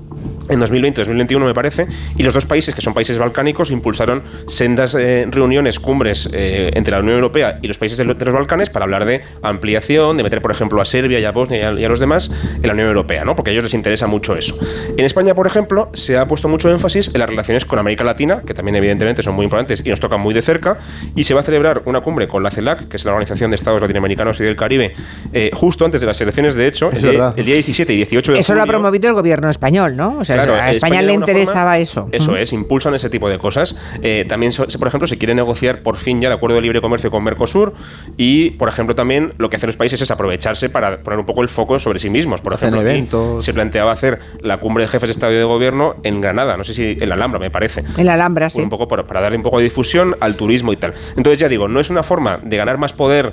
en 0.48 0.60
2020-2021 0.60 1.44
me 1.44 1.54
parece, 1.54 1.86
y 2.16 2.22
los 2.22 2.34
dos 2.34 2.46
países, 2.46 2.74
que 2.74 2.80
son 2.80 2.94
países 2.94 3.18
balcánicos, 3.18 3.70
impulsaron 3.70 4.22
sendas 4.46 4.94
eh, 4.94 5.26
reuniones, 5.30 5.80
cumbres 5.80 6.28
eh, 6.32 6.70
entre 6.74 6.92
la 6.92 7.00
Unión 7.00 7.16
Europea 7.16 7.58
y 7.62 7.68
los 7.68 7.78
países 7.78 7.98
de, 7.98 8.04
los 8.04 8.16
Balcanes 8.18 8.70
para 8.70 8.84
hablar 8.84 9.04
de 9.04 9.22
ampliación, 9.42 10.16
de 10.16 10.22
meter, 10.22 10.42
por 10.42 10.50
ejemplo, 10.50 10.80
a 10.80 10.84
Serbia 10.84 11.18
y 11.20 11.24
a 11.24 11.32
Bosnia 11.32 11.72
y 11.72 11.84
a, 11.84 11.88
los 11.88 12.00
demás 12.00 12.30
en 12.56 12.66
la 12.66 12.72
Unión 12.72 12.88
Europea, 12.88 13.24
¿no? 13.24 13.36
porque 13.36 13.50
a 13.50 13.52
ellos 13.52 13.64
les 13.64 13.74
interesa 13.74 14.06
mucho 14.06 14.36
eso. 14.36 14.58
En 14.96 15.04
España, 15.04 15.34
por 15.34 15.46
ejemplo, 15.46 15.90
se 15.94 16.16
ha 16.16 16.26
puesto 16.26 16.48
mucho 16.48 16.70
énfasis 16.70 17.10
en 17.12 17.20
las 17.20 17.28
relaciones 17.28 17.64
con 17.64 17.78
América 17.78 18.04
Latina, 18.04 18.42
que 18.46 18.54
también 18.54 18.76
evidentemente 18.76 19.22
son 19.22 19.34
muy 19.34 19.44
importantes 19.44 19.82
y 19.84 19.88
nos 19.90 20.00
tocan 20.00 20.20
muy 20.20 20.34
de 20.34 20.42
cerca, 20.42 20.78
y 21.14 21.24
se 21.24 21.34
va 21.34 21.40
a 21.40 21.42
celebrar 21.42 21.82
una 21.84 22.00
cumbre 22.00 22.28
con 22.28 22.42
la 22.42 22.50
CELAC, 22.50 22.88
que 22.88 22.96
es 22.96 23.04
la 23.04 23.12
Organización 23.12 23.50
de 23.50 23.56
Estados 23.56 23.80
Latinoamericanos 23.80 24.40
y 24.40 24.44
del 24.44 24.56
Caribe, 24.56 24.94
eh, 25.32 25.50
justo 25.52 25.84
antes 25.84 26.00
de 26.00 26.06
las 26.06 26.20
elecciones, 26.20 26.54
de 26.54 26.66
hecho, 26.66 26.90
el, 26.90 27.04
el, 27.04 27.44
día 27.44 27.54
17 27.54 27.92
y 27.92 27.96
18 27.96 28.32
de 28.32 28.40
Eso 28.40 28.54
lo 28.54 28.62
ha 28.62 28.66
promovido 28.66 29.08
el 29.08 29.14
gobierno 29.14 29.48
español, 29.48 29.96
¿no? 29.96 30.18
O 30.18 30.24
sea, 30.24 30.33
a 30.40 30.70
España, 30.70 31.02
le 31.02 31.12
interesaba 31.12 31.78
eso. 31.78 32.08
Eso 32.12 32.36
es, 32.36 32.52
impulsan 32.52 32.94
ese 32.94 33.10
tipo 33.10 33.28
de 33.28 33.38
cosas. 33.38 33.76
Eh, 34.02 34.24
también, 34.28 34.52
por 34.52 34.88
ejemplo, 34.88 35.06
se 35.06 35.18
quiere 35.18 35.34
negociar 35.34 35.82
por 35.82 35.96
fin 35.96 36.20
ya 36.20 36.28
el 36.28 36.34
acuerdo 36.34 36.56
de 36.56 36.62
libre 36.62 36.80
comercio 36.80 37.10
con 37.10 37.22
Mercosur 37.24 37.74
y, 38.16 38.50
por 38.50 38.68
ejemplo, 38.68 38.94
también 38.94 39.34
lo 39.38 39.50
que 39.50 39.56
hacen 39.56 39.68
los 39.68 39.76
países 39.76 40.00
es 40.00 40.10
aprovecharse 40.10 40.68
para 40.68 40.98
poner 41.02 41.18
un 41.18 41.26
poco 41.26 41.42
el 41.42 41.48
foco 41.48 41.78
sobre 41.78 41.98
sí 41.98 42.10
mismos. 42.10 42.40
Por 42.40 42.54
ejemplo, 42.54 43.40
se 43.40 43.52
planteaba 43.52 43.92
hacer 43.92 44.20
la 44.40 44.58
cumbre 44.58 44.84
de 44.84 44.88
jefes 44.88 45.08
de 45.08 45.12
Estado 45.12 45.32
y 45.32 45.36
de 45.36 45.44
Gobierno 45.44 45.96
en 46.02 46.20
Granada, 46.20 46.56
no 46.56 46.64
sé 46.64 46.74
si 46.74 46.96
en 47.00 47.08
la 47.08 47.14
Alhambra, 47.14 47.38
me 47.38 47.50
parece. 47.50 47.84
En 47.96 48.06
la 48.06 48.14
Alhambra, 48.14 48.50
sí. 48.50 48.60
Un 48.60 48.70
poco 48.70 48.88
para, 48.88 49.02
darle 49.20 49.36
un 49.36 49.42
poco 49.42 49.58
de 49.58 49.64
difusión 49.64 50.16
al 50.20 50.36
turismo 50.36 50.72
y 50.72 50.76
tal. 50.76 50.94
Entonces, 51.16 51.38
ya 51.38 51.48
digo, 51.48 51.68
no 51.68 51.80
es 51.80 51.90
una 51.90 52.02
forma 52.02 52.38
de 52.42 52.56
ganar 52.56 52.78
más 52.78 52.92
poder 52.92 53.32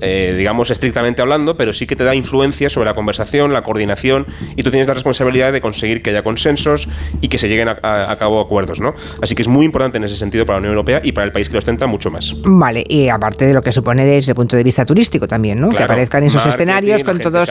eh, 0.00 0.34
digamos, 0.36 0.70
estrictamente 0.70 1.20
hablando, 1.20 1.56
pero 1.56 1.72
sí 1.72 1.86
que 1.86 1.96
te 1.96 2.04
da 2.04 2.14
influencia 2.14 2.70
sobre 2.70 2.86
la 2.86 2.94
conversación, 2.94 3.52
la 3.52 3.62
coordinación, 3.62 4.26
y 4.56 4.62
tú 4.62 4.70
tienes 4.70 4.86
la 4.86 4.94
responsabilidad 4.94 5.52
de 5.52 5.60
conseguir 5.60 6.02
que 6.02 6.10
haya 6.10 6.22
consensos 6.40 6.88
y 7.20 7.28
que 7.28 7.38
se 7.38 7.48
lleguen 7.48 7.68
a, 7.68 8.16
cabo 8.18 8.40
acuerdos, 8.40 8.80
¿no? 8.80 8.94
Así 9.22 9.34
que 9.34 9.42
es 9.42 9.48
muy 9.48 9.66
importante 9.66 9.98
en 9.98 10.04
ese 10.04 10.16
sentido 10.16 10.46
para 10.46 10.56
la 10.56 10.60
Unión 10.60 10.72
Europea 10.72 11.00
y 11.04 11.12
para 11.12 11.26
el 11.26 11.32
país 11.32 11.48
que 11.48 11.54
lo 11.54 11.58
ostenta 11.58 11.86
mucho 11.86 12.10
más. 12.10 12.34
Vale, 12.42 12.84
y 12.88 13.08
aparte 13.08 13.46
de 13.46 13.52
lo 13.52 13.62
que 13.62 13.72
supone 13.72 14.04
desde 14.04 14.32
el 14.32 14.36
punto 14.36 14.56
de 14.56 14.64
vista 14.64 14.84
turístico 14.84 15.28
también, 15.28 15.60
¿no? 15.60 15.70
que 15.70 15.82
aparezcan 15.82 16.24
esos 16.24 16.44
escenarios 16.46 17.04
con 17.04 17.18
todos, 17.18 17.50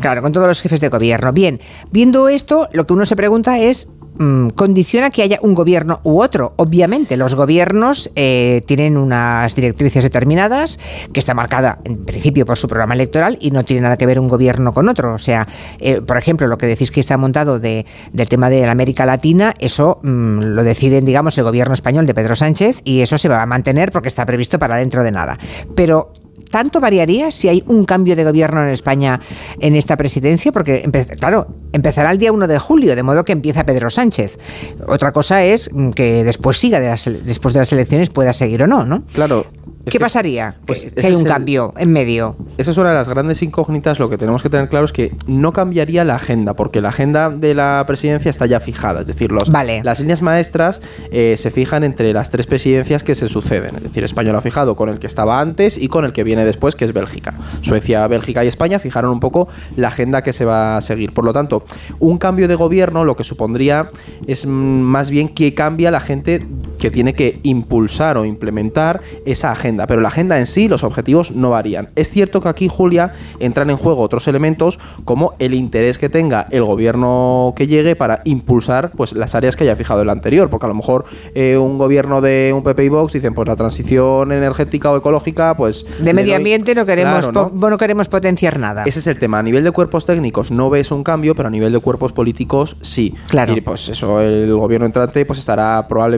claro, 0.00 0.22
con 0.22 0.32
todos 0.32 0.46
los 0.46 0.60
jefes 0.62 0.80
de 0.80 0.88
gobierno. 0.88 1.32
Bien, 1.32 1.60
viendo 1.90 2.28
esto, 2.28 2.68
lo 2.72 2.86
que 2.86 2.92
uno 2.92 3.06
se 3.06 3.16
pregunta 3.16 3.58
es 3.58 3.88
Mm, 4.16 4.50
condiciona 4.50 5.10
que 5.10 5.22
haya 5.22 5.38
un 5.42 5.54
gobierno 5.54 6.00
u 6.04 6.22
otro. 6.22 6.54
Obviamente, 6.56 7.16
los 7.16 7.34
gobiernos 7.34 8.10
eh, 8.14 8.62
tienen 8.66 8.96
unas 8.96 9.56
directrices 9.56 10.04
determinadas 10.04 10.78
que 11.12 11.18
está 11.18 11.34
marcada 11.34 11.80
en 11.84 12.04
principio 12.04 12.46
por 12.46 12.56
su 12.56 12.68
programa 12.68 12.94
electoral 12.94 13.38
y 13.40 13.50
no 13.50 13.64
tiene 13.64 13.82
nada 13.82 13.96
que 13.96 14.06
ver 14.06 14.20
un 14.20 14.28
gobierno 14.28 14.72
con 14.72 14.88
otro. 14.88 15.14
O 15.14 15.18
sea, 15.18 15.48
eh, 15.80 16.00
por 16.00 16.16
ejemplo, 16.16 16.46
lo 16.46 16.58
que 16.58 16.66
decís 16.66 16.92
que 16.92 17.00
está 17.00 17.16
montado 17.16 17.58
de, 17.58 17.86
del 18.12 18.28
tema 18.28 18.50
de 18.50 18.62
la 18.62 18.72
América 18.72 19.04
Latina, 19.04 19.54
eso 19.58 19.98
mm, 20.02 20.40
lo 20.54 20.62
deciden, 20.62 21.04
digamos, 21.04 21.36
el 21.38 21.44
gobierno 21.44 21.74
español 21.74 22.06
de 22.06 22.14
Pedro 22.14 22.36
Sánchez 22.36 22.82
y 22.84 23.00
eso 23.00 23.18
se 23.18 23.28
va 23.28 23.42
a 23.42 23.46
mantener 23.46 23.90
porque 23.90 24.08
está 24.08 24.24
previsto 24.26 24.60
para 24.60 24.76
dentro 24.76 25.02
de 25.02 25.10
nada. 25.10 25.38
Pero 25.74 26.12
¿tanto 26.54 26.78
variaría 26.80 27.32
si 27.32 27.48
hay 27.48 27.64
un 27.66 27.84
cambio 27.84 28.14
de 28.14 28.22
gobierno 28.22 28.62
en 28.62 28.68
España 28.68 29.20
en 29.58 29.74
esta 29.74 29.96
presidencia? 29.96 30.52
Porque, 30.52 30.88
claro, 31.18 31.48
empezará 31.72 32.12
el 32.12 32.18
día 32.18 32.30
1 32.30 32.46
de 32.46 32.60
julio, 32.60 32.94
de 32.94 33.02
modo 33.02 33.24
que 33.24 33.32
empieza 33.32 33.66
Pedro 33.66 33.90
Sánchez. 33.90 34.38
Otra 34.86 35.10
cosa 35.10 35.42
es 35.42 35.68
que 35.96 36.22
después 36.22 36.56
siga, 36.56 36.78
de 36.78 36.86
las, 36.86 37.10
después 37.24 37.54
de 37.54 37.60
las 37.60 37.72
elecciones 37.72 38.10
pueda 38.10 38.32
seguir 38.32 38.62
o 38.62 38.68
no, 38.68 38.86
¿no? 38.86 39.02
Claro, 39.14 39.46
¿Qué 39.90 40.00
pasaría 40.00 40.56
pues, 40.66 40.92
si 40.96 41.06
hay 41.06 41.14
un 41.14 41.24
cambio 41.24 41.74
en 41.76 41.92
medio? 41.92 42.36
Esa 42.56 42.70
es 42.70 42.78
una 42.78 42.90
de 42.90 42.94
las 42.94 43.08
grandes 43.08 43.42
incógnitas. 43.42 43.98
Lo 43.98 44.08
que 44.08 44.18
tenemos 44.18 44.42
que 44.42 44.48
tener 44.48 44.68
claro 44.68 44.84
es 44.84 44.92
que 44.92 45.16
no 45.26 45.52
cambiaría 45.52 46.04
la 46.04 46.16
agenda, 46.16 46.54
porque 46.54 46.80
la 46.80 46.88
agenda 46.88 47.30
de 47.30 47.54
la 47.54 47.84
presidencia 47.86 48.30
está 48.30 48.46
ya 48.46 48.60
fijada. 48.60 49.02
Es 49.02 49.06
decir, 49.06 49.30
los, 49.32 49.48
las 49.48 50.00
líneas 50.00 50.22
maestras 50.22 50.80
eh, 51.10 51.36
se 51.38 51.50
fijan 51.50 51.84
entre 51.84 52.12
las 52.12 52.30
tres 52.30 52.46
presidencias 52.46 53.02
que 53.02 53.14
se 53.14 53.28
suceden. 53.28 53.76
Es 53.76 53.82
decir, 53.82 54.04
España 54.04 54.32
lo 54.32 54.38
ha 54.38 54.42
fijado 54.42 54.76
con 54.76 54.88
el 54.88 54.98
que 54.98 55.06
estaba 55.06 55.40
antes 55.40 55.76
y 55.76 55.88
con 55.88 56.04
el 56.04 56.12
que 56.12 56.24
viene 56.24 56.44
después, 56.44 56.74
que 56.74 56.84
es 56.84 56.92
Bélgica. 56.92 57.34
Suecia, 57.60 58.06
Bélgica 58.06 58.44
y 58.44 58.48
España 58.48 58.78
fijaron 58.78 59.10
un 59.10 59.20
poco 59.20 59.48
la 59.76 59.88
agenda 59.88 60.22
que 60.22 60.32
se 60.32 60.44
va 60.44 60.76
a 60.76 60.82
seguir. 60.82 61.12
Por 61.12 61.24
lo 61.24 61.32
tanto, 61.32 61.64
un 61.98 62.18
cambio 62.18 62.48
de 62.48 62.54
gobierno 62.54 63.04
lo 63.04 63.16
que 63.16 63.24
supondría 63.24 63.90
es 64.26 64.46
mm, 64.46 64.50
más 64.50 65.10
bien 65.10 65.28
que 65.28 65.54
cambia 65.54 65.90
la 65.90 66.00
gente 66.00 66.46
que 66.78 66.90
tiene 66.90 67.14
que 67.14 67.40
impulsar 67.42 68.18
o 68.18 68.24
implementar 68.24 69.00
esa 69.24 69.50
agenda, 69.50 69.73
pero 69.86 70.00
la 70.00 70.08
agenda 70.08 70.38
en 70.38 70.46
sí, 70.46 70.68
los 70.68 70.84
objetivos 70.84 71.32
no 71.32 71.50
varían. 71.50 71.90
Es 71.96 72.10
cierto 72.10 72.40
que 72.40 72.48
aquí, 72.48 72.68
Julia, 72.68 73.12
entran 73.40 73.70
en 73.70 73.76
juego 73.76 74.02
otros 74.02 74.26
elementos 74.28 74.78
como 75.04 75.34
el 75.38 75.54
interés 75.54 75.98
que 75.98 76.08
tenga 76.08 76.46
el 76.50 76.64
gobierno 76.64 77.52
que 77.56 77.66
llegue 77.66 77.96
para 77.96 78.20
impulsar 78.24 78.92
pues, 78.96 79.12
las 79.12 79.34
áreas 79.34 79.56
que 79.56 79.64
haya 79.64 79.76
fijado 79.76 80.02
el 80.02 80.10
anterior, 80.10 80.50
porque 80.50 80.66
a 80.66 80.68
lo 80.68 80.74
mejor 80.74 81.04
eh, 81.34 81.56
un 81.56 81.78
gobierno 81.78 82.20
de 82.20 82.52
un 82.54 82.62
PP 82.62 82.84
y 82.84 82.88
Vox 82.88 83.12
dicen, 83.12 83.34
pues 83.34 83.48
la 83.48 83.56
transición 83.56 84.32
energética 84.32 84.90
o 84.90 84.96
ecológica, 84.96 85.56
pues... 85.56 85.84
De 86.00 86.14
medio 86.14 86.36
ambiente 86.36 86.74
no 86.74 86.86
queremos, 86.86 87.30
¿no? 87.32 87.78
queremos 87.78 88.08
potenciar 88.08 88.58
nada. 88.58 88.84
Ese 88.84 89.00
es 89.00 89.06
el 89.08 89.18
tema. 89.18 89.40
A 89.40 89.42
nivel 89.42 89.64
de 89.64 89.72
cuerpos 89.72 90.04
técnicos 90.04 90.50
no 90.50 90.70
ves 90.70 90.92
un 90.92 91.02
cambio, 91.02 91.34
pero 91.34 91.48
a 91.48 91.50
nivel 91.50 91.72
de 91.72 91.80
cuerpos 91.80 92.12
políticos 92.12 92.76
sí. 92.82 93.14
Claro. 93.28 93.56
Y 93.56 93.60
pues 93.60 93.88
eso, 93.88 94.20
el 94.20 94.54
gobierno 94.54 94.86
entrante 94.86 95.26
pues 95.26 95.40
estará 95.40 95.86
probablemente 95.88 96.14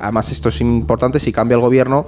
Además, 0.00 0.30
esto 0.30 0.48
es 0.48 0.60
importante, 0.60 1.20
si 1.20 1.32
cambia 1.32 1.54
el 1.54 1.60
gobierno, 1.60 2.06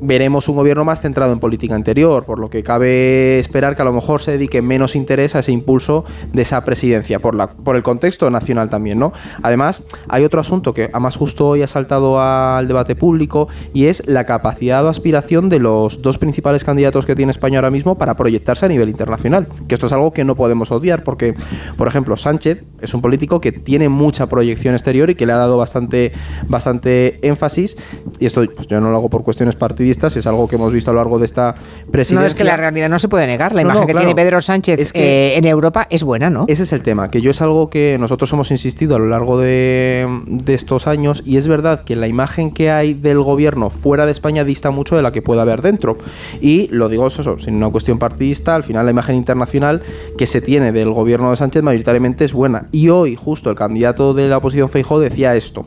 veremos 0.00 0.48
un 0.48 0.56
gobierno 0.56 0.84
más 0.84 1.00
centrado 1.00 1.32
en 1.32 1.40
política 1.40 1.76
interior, 1.76 2.24
por 2.24 2.38
lo 2.38 2.50
que 2.50 2.62
cabe 2.62 3.38
esperar 3.38 3.76
que 3.76 3.82
a 3.82 3.84
lo 3.84 3.92
mejor 3.92 4.22
se 4.22 4.32
dedique 4.32 4.62
menos 4.62 4.96
interés 4.96 5.34
a 5.34 5.40
ese 5.40 5.52
impulso 5.52 6.04
de 6.32 6.42
esa 6.42 6.64
presidencia, 6.64 7.18
por, 7.18 7.34
la, 7.34 7.48
por 7.48 7.76
el 7.76 7.82
contexto 7.82 8.30
nacional 8.30 8.70
también, 8.70 8.98
¿no? 8.98 9.12
Además, 9.42 9.84
hay 10.08 10.24
otro 10.24 10.40
asunto 10.40 10.72
que 10.74 10.84
además 10.84 11.16
justo 11.16 11.48
hoy 11.48 11.62
ha 11.62 11.68
saltado 11.68 12.20
al 12.20 12.66
debate 12.68 12.96
público 12.96 13.48
y 13.74 13.86
es 13.86 14.06
la 14.06 14.24
capacidad 14.24 14.84
o 14.84 14.88
aspiración 14.88 15.48
de 15.48 15.58
los 15.58 16.02
dos 16.02 16.18
principales 16.18 16.64
candidatos 16.64 17.06
que 17.06 17.14
tiene 17.14 17.30
España 17.30 17.58
ahora 17.58 17.70
mismo 17.70 17.96
para 17.96 18.16
proyectarse 18.16 18.66
a 18.66 18.68
nivel 18.68 18.88
internacional, 18.88 19.48
que 19.68 19.74
esto 19.74 19.86
es 19.86 19.92
algo 19.92 20.12
que 20.12 20.24
no 20.24 20.34
podemos 20.34 20.70
odiar 20.72 21.04
porque, 21.04 21.34
por 21.76 21.88
ejemplo, 21.88 22.16
Sánchez 22.16 22.64
es 22.80 22.94
un 22.94 23.02
político 23.02 23.40
que 23.40 23.52
tiene 23.52 23.88
mucha 23.88 24.28
proyección 24.28 24.74
exterior 24.74 25.10
y 25.10 25.14
que 25.14 25.26
le 25.26 25.32
ha 25.32 25.36
dado 25.36 25.58
bastante, 25.58 26.12
bastante 26.48 27.26
énfasis, 27.26 27.76
y 28.18 28.26
esto 28.26 28.44
pues, 28.54 28.66
yo 28.66 28.80
no 28.80 28.90
lo 28.90 28.96
hago 28.96 29.10
por 29.10 29.24
cuestiones 29.24 29.56
partidistas, 29.56 29.89
es 29.90 30.26
algo 30.26 30.48
que 30.48 30.56
hemos 30.56 30.72
visto 30.72 30.90
a 30.90 30.94
lo 30.94 31.00
largo 31.00 31.18
de 31.18 31.26
esta 31.26 31.54
presidencia. 31.90 32.20
No, 32.20 32.26
es 32.26 32.34
que 32.34 32.44
la 32.44 32.56
realidad 32.56 32.88
no 32.88 32.98
se 32.98 33.08
puede 33.08 33.26
negar. 33.26 33.54
La 33.54 33.62
imagen 33.62 33.86
que 33.86 33.94
tiene 33.94 34.14
Pedro 34.14 34.40
Sánchez 34.40 34.92
eh, 34.94 35.34
en 35.36 35.44
Europa 35.44 35.86
es 35.90 36.02
buena, 36.02 36.30
¿no? 36.30 36.44
Ese 36.48 36.62
es 36.62 36.72
el 36.72 36.82
tema, 36.82 37.10
que 37.10 37.20
yo 37.20 37.30
es 37.30 37.40
algo 37.40 37.70
que 37.70 37.96
nosotros 37.98 38.32
hemos 38.32 38.50
insistido 38.50 38.96
a 38.96 38.98
lo 38.98 39.06
largo 39.06 39.38
de, 39.38 40.06
estos 40.46 40.88
años 40.88 41.22
y 41.24 41.36
es 41.36 41.46
verdad 41.46 41.84
que 41.84 41.94
la 41.94 42.08
imagen 42.08 42.50
que 42.50 42.70
hay 42.70 42.94
del 42.94 43.20
gobierno 43.20 43.70
fuera 43.70 44.04
de 44.04 44.12
España 44.12 44.42
dista 44.44 44.70
mucho 44.70 44.96
de 44.96 45.02
la 45.02 45.12
que 45.12 45.22
puede 45.22 45.40
haber 45.40 45.62
dentro. 45.62 45.98
Y 46.40 46.68
lo 46.68 46.88
digo 46.88 47.06
eso, 47.06 47.38
sin 47.38 47.54
una 47.54 47.70
cuestión 47.70 47.98
partidista, 47.98 48.54
al 48.54 48.64
final 48.64 48.84
la 48.84 48.90
imagen 48.90 49.14
internacional 49.14 49.82
que 50.18 50.26
se 50.26 50.40
tiene 50.40 50.72
del 50.72 50.90
gobierno 50.90 51.30
de 51.30 51.36
Sánchez 51.36 51.62
mayoritariamente 51.62 52.24
es 52.24 52.32
buena. 52.32 52.66
Y 52.72 52.88
hoy 52.88 53.16
justo 53.16 53.50
el 53.50 53.56
candidato 53.56 54.14
de 54.14 54.28
la 54.28 54.38
oposición 54.38 54.68
Feijóo 54.68 55.00
decía 55.00 55.36
esto. 55.36 55.66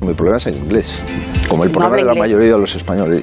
Mi 0.00 0.14
problema 0.14 0.36
es 0.36 0.46
el 0.46 0.56
inglés, 0.56 1.00
como 1.48 1.64
el 1.64 1.70
problema 1.70 1.96
de 1.96 2.04
la 2.04 2.14
mayoría 2.14 2.52
de 2.52 2.58
los 2.58 2.74
españoles. 2.74 3.22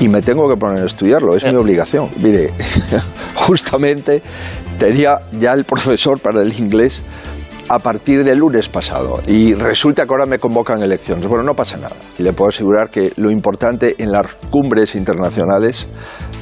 Y, 0.00 0.08
me 0.08 0.20
tengo 0.20 0.48
que 0.48 0.56
poner 0.56 0.82
a 0.82 0.86
estudiarlo, 0.86 1.34
es 1.34 1.44
mi 1.44 1.54
obligación. 1.54 2.08
Mire, 2.18 2.50
justamente 3.34 4.22
tenía 4.78 5.20
ya 5.32 5.52
el 5.52 5.64
profesor 5.64 6.20
para 6.20 6.42
el 6.42 6.52
inglés 6.58 7.02
a 7.68 7.78
partir 7.78 8.22
del 8.22 8.38
lunes 8.38 8.68
pasado 8.68 9.20
y 9.26 9.54
resulta 9.54 10.04
que 10.04 10.12
ahora 10.12 10.26
me 10.26 10.38
convocan 10.38 10.80
elecciones. 10.82 11.26
Bueno, 11.26 11.44
no 11.44 11.54
pasa 11.54 11.76
nada. 11.76 11.96
Y 12.18 12.22
le 12.22 12.32
puedo 12.32 12.50
asegurar 12.50 12.90
que 12.90 13.12
lo 13.16 13.30
importante 13.30 13.96
en 13.98 14.12
las 14.12 14.34
cumbres 14.50 14.94
internacionales 14.94 15.86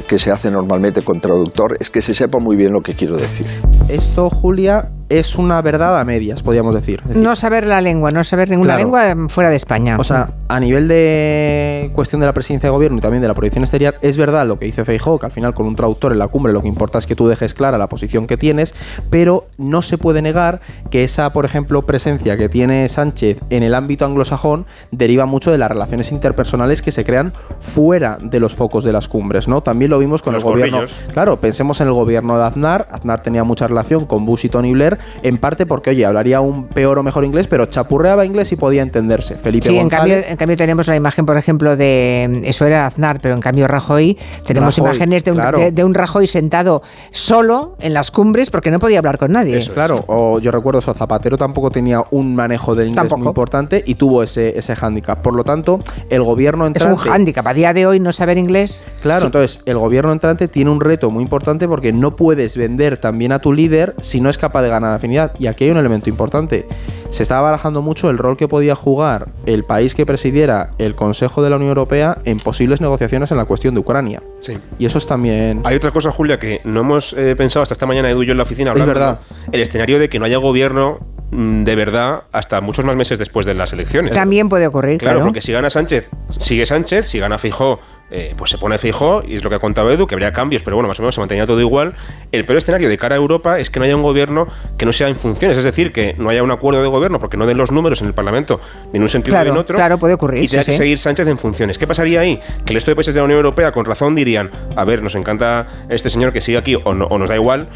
que 0.08 0.18
se 0.18 0.30
hace 0.30 0.50
normalmente 0.50 1.02
con 1.02 1.20
traductor 1.20 1.76
es 1.80 1.90
que 1.90 2.02
se 2.02 2.14
sepa 2.14 2.38
muy 2.38 2.56
bien 2.56 2.72
lo 2.72 2.80
que 2.80 2.94
quiero 2.94 3.16
decir. 3.16 3.46
Esto, 3.88 4.28
Julia, 4.28 4.90
es 5.08 5.36
una 5.36 5.60
verdad 5.62 5.98
a 5.98 6.04
medias, 6.04 6.42
podríamos 6.42 6.74
decir. 6.74 7.02
no 7.14 7.36
saber 7.36 7.66
la 7.66 7.80
lengua, 7.80 8.10
no 8.10 8.24
saber 8.24 8.50
ninguna 8.50 8.76
lengua 8.76 9.14
fuera 9.28 9.50
de 9.50 9.56
España. 9.56 9.96
O 9.98 10.04
sea, 10.04 10.30
a 10.48 10.60
nivel 10.60 10.88
de 10.88 11.90
cuestión 11.94 12.20
de 12.20 12.26
la 12.26 12.32
presidencia 12.32 12.68
de 12.68 12.72
gobierno 12.72 12.98
y 12.98 13.00
también 13.00 13.22
de 13.22 13.28
la 13.28 13.34
proyección 13.34 13.64
exterior, 13.64 13.94
es 14.00 14.16
verdad 14.16 14.46
lo 14.46 14.58
que 14.58 14.66
dice 14.66 14.84
Feijóo, 14.84 15.18
que 15.18 15.26
al 15.26 15.32
final 15.32 15.54
con 15.54 15.66
un 15.66 15.76
traductor 15.76 16.12
en 16.12 16.18
la 16.18 16.28
cumbre 16.28 16.52
lo 16.52 16.62
que 16.62 16.68
importa 16.68 16.98
es 16.98 17.06
que 17.06 17.16
tú 17.16 17.28
dejes 17.28 17.54
clara 17.54 17.78
la 17.78 17.88
posición 17.88 18.26
que 18.26 18.36
tienes, 18.36 18.74
pero 19.10 19.48
no 19.58 19.82
se 19.82 19.98
puede 19.98 20.22
negar 20.22 20.60
que 20.90 21.04
esa, 21.04 21.32
por 21.32 21.44
ejemplo, 21.44 21.82
presencia 21.82 22.36
que 22.36 22.48
tiene 22.48 22.88
Sánchez 22.88 23.38
en 23.50 23.62
el 23.62 23.74
ámbito 23.74 24.04
anglosajón 24.04 24.66
deriva 24.90 25.26
mucho 25.26 25.50
de 25.50 25.58
las 25.58 25.68
relaciones 25.68 26.12
interpersonales 26.12 26.82
que 26.82 26.92
se 26.92 27.04
crean 27.04 27.32
fuera 27.60 28.18
de 28.20 28.40
los 28.40 28.54
focos 28.54 28.84
de 28.84 28.92
las 28.92 29.08
cumbres, 29.08 29.48
¿no? 29.48 29.62
También 29.62 29.90
lo 29.90 29.98
vimos 29.98 30.22
con 30.22 30.34
el 30.34 30.42
gobierno. 30.42 30.84
Claro, 31.12 31.38
pensemos 31.38 31.80
en 31.80 31.88
el 31.88 31.92
gobierno 31.94 32.38
de 32.38 32.44
Aznar. 32.44 32.88
Aznar 32.90 33.22
tenía 33.22 33.44
mucha 33.44 33.68
relación 33.68 34.04
con 34.06 34.24
Bush 34.24 34.46
y 34.46 34.48
Tony 34.48 34.72
Blair 34.72 34.93
en 35.22 35.38
parte 35.38 35.66
porque, 35.66 35.90
oye, 35.90 36.04
hablaría 36.04 36.40
un 36.40 36.68
peor 36.68 36.98
o 36.98 37.02
mejor 37.02 37.24
inglés, 37.24 37.46
pero 37.48 37.66
chapurreaba 37.66 38.24
inglés 38.24 38.52
y 38.52 38.56
podía 38.56 38.82
entenderse. 38.82 39.36
Felipe 39.36 39.68
sí, 39.68 39.76
en 39.76 39.88
cambio, 39.88 40.16
en 40.16 40.36
cambio 40.36 40.56
tenemos 40.56 40.86
la 40.86 40.96
imagen, 40.96 41.26
por 41.26 41.36
ejemplo, 41.36 41.76
de 41.76 42.40
eso 42.44 42.66
era 42.66 42.86
Aznar, 42.86 43.20
pero 43.20 43.34
en 43.34 43.40
cambio 43.40 43.66
Rajoy, 43.68 44.18
tenemos 44.46 44.78
imágenes 44.78 45.24
de 45.24 45.32
un, 45.32 45.74
de, 45.74 45.84
un, 45.84 45.94
Rajoy 45.94 46.26
sentado 46.26 46.82
solo 47.10 47.76
en 47.80 47.94
las 47.94 48.10
cumbres 48.10 48.50
porque 48.50 48.70
no 48.70 48.78
podía 48.78 48.98
hablar 48.98 49.18
con 49.18 49.32
nadie. 49.32 49.66
claro, 49.72 50.04
o 50.06 50.38
yo 50.38 50.50
recuerdo 50.50 50.80
eso, 50.80 50.94
Zapatero 50.94 51.38
tampoco 51.38 51.70
tenía 51.70 52.04
un 52.10 52.34
manejo 52.34 52.74
del 52.74 52.88
inglés 52.88 53.10
muy 53.16 53.26
importante 53.26 53.82
y 53.86 53.94
tuvo 53.94 54.22
ese, 54.22 54.58
ese 54.58 54.74
hándicap. 54.76 55.22
Por 55.22 55.34
lo 55.34 55.44
tanto, 55.44 55.80
el 56.10 56.22
gobierno 56.22 56.66
entrante... 56.66 56.94
Es 56.94 57.06
un 57.06 57.12
hándicap, 57.12 57.46
a 57.46 57.54
día 57.54 57.72
de 57.72 57.86
hoy 57.86 58.00
no 58.00 58.12
saber 58.12 58.38
inglés... 58.38 58.84
Claro, 59.02 59.26
entonces 59.26 59.60
el 59.66 59.78
gobierno 59.78 60.12
entrante 60.12 60.48
tiene 60.48 60.70
un 60.70 60.80
reto 60.80 61.10
muy 61.10 61.22
importante 61.22 61.68
porque 61.68 61.92
no 61.92 62.16
puedes 62.16 62.56
vender 62.56 62.98
también 62.98 63.32
a 63.32 63.38
tu 63.38 63.52
líder 63.52 63.94
si 64.00 64.20
no 64.20 64.30
es 64.30 64.38
capaz 64.38 64.62
de 64.62 64.68
ganar 64.68 64.83
afinidad. 64.92 65.32
Y 65.38 65.46
aquí 65.46 65.64
hay 65.64 65.70
un 65.70 65.78
elemento 65.78 66.10
importante. 66.10 66.66
Se 67.10 67.22
estaba 67.22 67.42
barajando 67.42 67.80
mucho 67.80 68.10
el 68.10 68.18
rol 68.18 68.36
que 68.36 68.48
podía 68.48 68.74
jugar 68.74 69.28
el 69.46 69.64
país 69.64 69.94
que 69.94 70.04
presidiera 70.04 70.70
el 70.78 70.94
Consejo 70.94 71.42
de 71.42 71.50
la 71.50 71.56
Unión 71.56 71.68
Europea 71.68 72.18
en 72.24 72.38
posibles 72.38 72.80
negociaciones 72.80 73.30
en 73.30 73.36
la 73.36 73.44
cuestión 73.44 73.74
de 73.74 73.80
Ucrania. 73.80 74.22
Sí. 74.40 74.54
Y 74.78 74.86
eso 74.86 74.98
es 74.98 75.06
también... 75.06 75.62
Hay 75.64 75.76
otra 75.76 75.92
cosa, 75.92 76.10
Julia, 76.10 76.38
que 76.38 76.60
no 76.64 76.80
hemos 76.80 77.12
eh, 77.12 77.36
pensado 77.36 77.62
hasta 77.62 77.74
esta 77.74 77.86
mañana, 77.86 78.10
Edu 78.10 78.24
y 78.24 78.26
yo 78.26 78.32
en 78.32 78.38
la 78.38 78.42
oficina 78.42 78.72
hablando. 78.72 78.92
Es 78.92 78.98
verdad. 78.98 79.20
El 79.52 79.60
escenario 79.60 79.98
de 79.98 80.08
que 80.08 80.18
no 80.18 80.26
haya 80.26 80.38
gobierno 80.38 80.98
mm, 81.30 81.62
de 81.62 81.74
verdad 81.76 82.24
hasta 82.32 82.60
muchos 82.60 82.84
más 82.84 82.96
meses 82.96 83.18
después 83.18 83.46
de 83.46 83.54
las 83.54 83.72
elecciones. 83.72 84.12
También 84.12 84.48
puede 84.48 84.66
ocurrir, 84.66 84.98
claro. 84.98 85.20
porque 85.20 85.40
si 85.40 85.52
gana 85.52 85.70
Sánchez, 85.70 86.10
sigue 86.30 86.66
Sánchez, 86.66 87.06
si 87.06 87.20
gana 87.20 87.38
Fijó, 87.38 87.78
eh, 88.10 88.34
pues 88.36 88.50
se 88.50 88.58
pone 88.58 88.78
fijo, 88.78 89.22
y 89.26 89.36
es 89.36 89.44
lo 89.44 89.50
que 89.50 89.56
ha 89.56 89.58
contado 89.58 89.90
Edu, 89.90 90.06
que 90.06 90.14
habría 90.14 90.32
cambios, 90.32 90.62
pero 90.62 90.76
bueno, 90.76 90.88
más 90.88 90.98
o 90.98 91.02
menos 91.02 91.14
se 91.14 91.20
mantenía 91.20 91.46
todo 91.46 91.60
igual. 91.60 91.94
El 92.32 92.44
peor 92.44 92.58
escenario 92.58 92.88
de 92.88 92.98
cara 92.98 93.16
a 93.16 93.18
Europa 93.18 93.58
es 93.58 93.70
que 93.70 93.78
no 93.78 93.84
haya 93.84 93.96
un 93.96 94.02
gobierno 94.02 94.46
que 94.76 94.86
no 94.86 94.92
sea 94.92 95.08
en 95.08 95.16
funciones, 95.16 95.56
es 95.58 95.64
decir, 95.64 95.92
que 95.92 96.14
no 96.18 96.30
haya 96.30 96.42
un 96.42 96.50
acuerdo 96.50 96.82
de 96.82 96.88
gobierno 96.88 97.18
porque 97.18 97.36
no 97.36 97.46
den 97.46 97.58
los 97.58 97.70
números 97.70 98.00
en 98.00 98.08
el 98.08 98.14
Parlamento 98.14 98.60
ni 98.92 98.98
en 98.98 99.02
un 99.02 99.08
sentido 99.08 99.42
ni 99.42 99.50
en 99.50 99.56
otro. 99.56 99.76
Claro, 99.76 99.98
puede 99.98 100.14
ocurrir. 100.14 100.44
Y 100.44 100.48
tenga 100.48 100.64
que 100.64 100.72
seguir 100.72 100.98
Sánchez 100.98 101.26
en 101.28 101.38
funciones. 101.38 101.78
¿Qué 101.78 101.86
pasaría 101.86 102.20
ahí? 102.20 102.40
Que 102.64 102.72
el 102.72 102.74
resto 102.74 102.90
de 102.90 102.96
países 102.96 103.14
de 103.14 103.20
la 103.20 103.24
Unión 103.24 103.38
Europea, 103.38 103.72
con 103.72 103.84
razón, 103.84 104.14
dirían: 104.14 104.50
A 104.76 104.84
ver, 104.84 105.02
nos 105.02 105.14
encanta 105.14 105.66
este 105.88 106.10
señor 106.10 106.32
que 106.32 106.40
sigue 106.40 106.58
aquí 106.58 106.74
o, 106.74 106.80
o 106.84 107.18
nos 107.18 107.28
da 107.28 107.34
igual, 107.34 107.68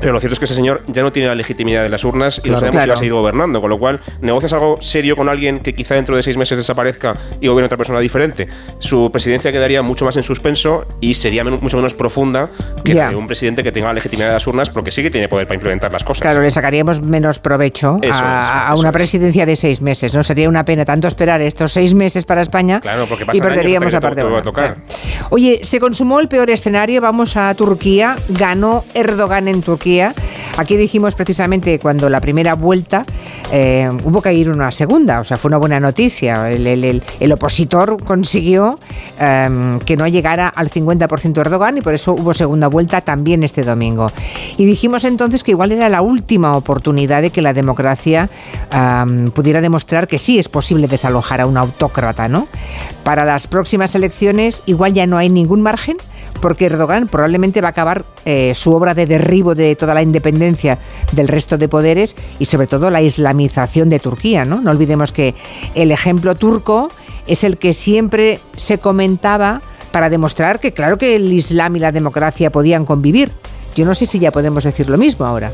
pero 0.00 0.12
lo 0.12 0.20
cierto 0.20 0.34
es 0.34 0.38
que 0.38 0.44
ese 0.44 0.54
señor 0.54 0.82
ya 0.86 1.02
no 1.02 1.12
tiene 1.12 1.28
la 1.28 1.34
legitimidad 1.34 1.82
de 1.82 1.88
las 1.88 2.04
urnas 2.04 2.40
y 2.44 2.50
no 2.50 2.58
sabemos 2.58 2.82
si 2.82 2.88
va 2.88 2.94
a 2.94 2.98
seguir 2.98 3.12
gobernando. 3.12 3.60
Con 3.60 3.70
lo 3.70 3.78
cual, 3.78 4.00
negocias 4.20 4.52
algo 4.52 4.80
serio 4.80 5.16
con 5.16 5.28
alguien 5.28 5.60
que 5.60 5.74
quizá 5.74 5.94
dentro 5.94 6.16
de 6.16 6.22
seis 6.22 6.36
meses 6.36 6.58
desaparezca 6.58 7.14
y 7.40 7.48
gobierne 7.48 7.66
otra 7.66 7.78
persona 7.78 8.00
diferente. 8.00 8.48
Su 8.78 9.10
presidencia 9.12 9.52
quedaría 9.52 9.82
mucho 9.82 10.04
más 10.04 10.16
en 10.16 10.22
suspenso 10.22 10.86
y 11.00 11.14
sería 11.14 11.44
mucho 11.44 11.76
menos 11.76 11.94
profunda 11.94 12.50
que 12.84 13.14
un 13.14 13.26
presidente 13.26 13.62
que 13.62 13.72
tenga 13.72 13.88
la 13.88 13.94
legitimidad 13.94 14.28
de 14.28 14.34
las 14.34 14.46
urnas, 14.46 14.70
porque 14.70 14.90
sí 14.90 15.02
que 15.02 15.10
tiene 15.10 15.28
poder 15.28 15.46
para 15.46 15.56
implementar 15.56 15.92
las 15.92 16.02
cosas. 16.02 16.22
Claro, 16.22 16.40
le 16.40 16.50
sacaríamos 16.50 17.00
menos 17.00 17.38
provecho 17.38 18.00
a, 18.12 18.74
una 18.76 18.92
presidencia 18.92 19.46
de 19.46 19.56
seis 19.56 19.80
meses. 19.80 20.14
¿no? 20.14 20.24
Sería 20.24 20.48
una 20.48 20.64
pena 20.64 20.84
tanto 20.84 21.08
esperar 21.08 21.40
estos 21.40 21.72
seis 21.72 21.94
meses 21.94 22.24
para 22.24 22.42
España 22.42 22.80
claro, 22.80 23.06
porque 23.06 23.24
y 23.32 23.40
perderíamos 23.40 23.92
la 23.92 24.00
parte. 24.00 24.24
Oye, 25.30 25.60
se 25.62 25.80
consumó 25.80 26.20
el 26.20 26.28
peor 26.28 26.50
escenario. 26.50 27.00
Vamos 27.00 27.36
a 27.36 27.54
Turquía. 27.54 28.16
Ganó 28.28 28.84
Erdogan 28.94 29.48
en 29.48 29.62
Turquía 29.62 29.83
Aquí 30.56 30.76
dijimos 30.76 31.14
precisamente 31.14 31.78
cuando 31.78 32.08
la 32.08 32.20
primera 32.20 32.54
vuelta 32.54 33.04
eh, 33.52 33.90
hubo 34.04 34.22
que 34.22 34.32
ir 34.32 34.48
una 34.48 34.72
segunda, 34.72 35.20
o 35.20 35.24
sea, 35.24 35.36
fue 35.36 35.48
una 35.48 35.58
buena 35.58 35.78
noticia. 35.78 36.50
El, 36.50 37.32
opositor 37.32 38.02
consiguió 38.02 38.78
em, 39.18 39.78
que 39.80 39.96
no 39.96 40.06
llegara 40.06 40.48
al 40.48 40.70
50% 40.70 41.38
Erdogan 41.38 41.78
y 41.78 41.82
por 41.82 41.92
eso 41.92 42.12
hubo 42.14 42.32
segunda 42.32 42.68
vuelta 42.68 43.02
también 43.02 43.42
este 43.42 43.62
domingo. 43.62 44.10
Y 44.56 44.64
dijimos 44.64 45.04
entonces 45.04 45.42
que 45.42 45.50
igual 45.50 45.72
era 45.72 45.88
la 45.88 46.00
última 46.00 46.56
oportunidad 46.56 47.20
de 47.20 47.30
que 47.30 47.42
la 47.42 47.52
democracia 47.52 48.30
em, 48.72 49.30
pudiera 49.32 49.60
demostrar 49.60 50.08
que 50.08 50.18
sí 50.18 50.38
es 50.38 50.48
posible 50.48 50.88
desalojar 50.88 51.42
a 51.42 51.46
un 51.46 51.58
autócrata, 51.58 52.28
¿no? 52.28 52.48
Para 53.02 53.24
las 53.24 53.46
próximas 53.46 53.94
elecciones 53.94 54.62
igual 54.66 54.94
ya 54.94 55.06
no 55.06 55.18
hay 55.18 55.28
ningún 55.28 55.60
margen 55.60 55.96
porque 56.44 56.66
Erdogan 56.66 57.08
probablemente 57.08 57.62
va 57.62 57.68
a 57.68 57.70
acabar 57.70 58.04
eh, 58.26 58.52
su 58.54 58.74
obra 58.74 58.92
de 58.92 59.06
derribo 59.06 59.54
de 59.54 59.76
toda 59.76 59.94
la 59.94 60.02
independencia 60.02 60.78
del 61.12 61.26
resto 61.26 61.56
de 61.56 61.70
poderes 61.70 62.16
y 62.38 62.44
sobre 62.44 62.66
todo 62.66 62.90
la 62.90 63.00
islamización 63.00 63.88
de 63.88 63.98
Turquía. 63.98 64.44
No, 64.44 64.60
no 64.60 64.70
olvidemos 64.70 65.10
que 65.10 65.34
el 65.74 65.90
ejemplo 65.90 66.34
turco 66.34 66.90
es 67.26 67.44
el 67.44 67.56
que 67.56 67.72
siempre 67.72 68.40
se 68.58 68.76
comentaba 68.76 69.62
para 69.90 70.10
demostrar 70.10 70.60
que 70.60 70.72
claro 70.72 70.98
que 70.98 71.16
el 71.16 71.32
Islam 71.32 71.76
y 71.76 71.78
la 71.78 71.92
democracia 71.92 72.52
podían 72.52 72.84
convivir. 72.84 73.32
Yo 73.74 73.86
no 73.86 73.94
sé 73.94 74.04
si 74.04 74.18
ya 74.18 74.30
podemos 74.30 74.64
decir 74.64 74.90
lo 74.90 74.98
mismo 74.98 75.24
ahora. 75.24 75.50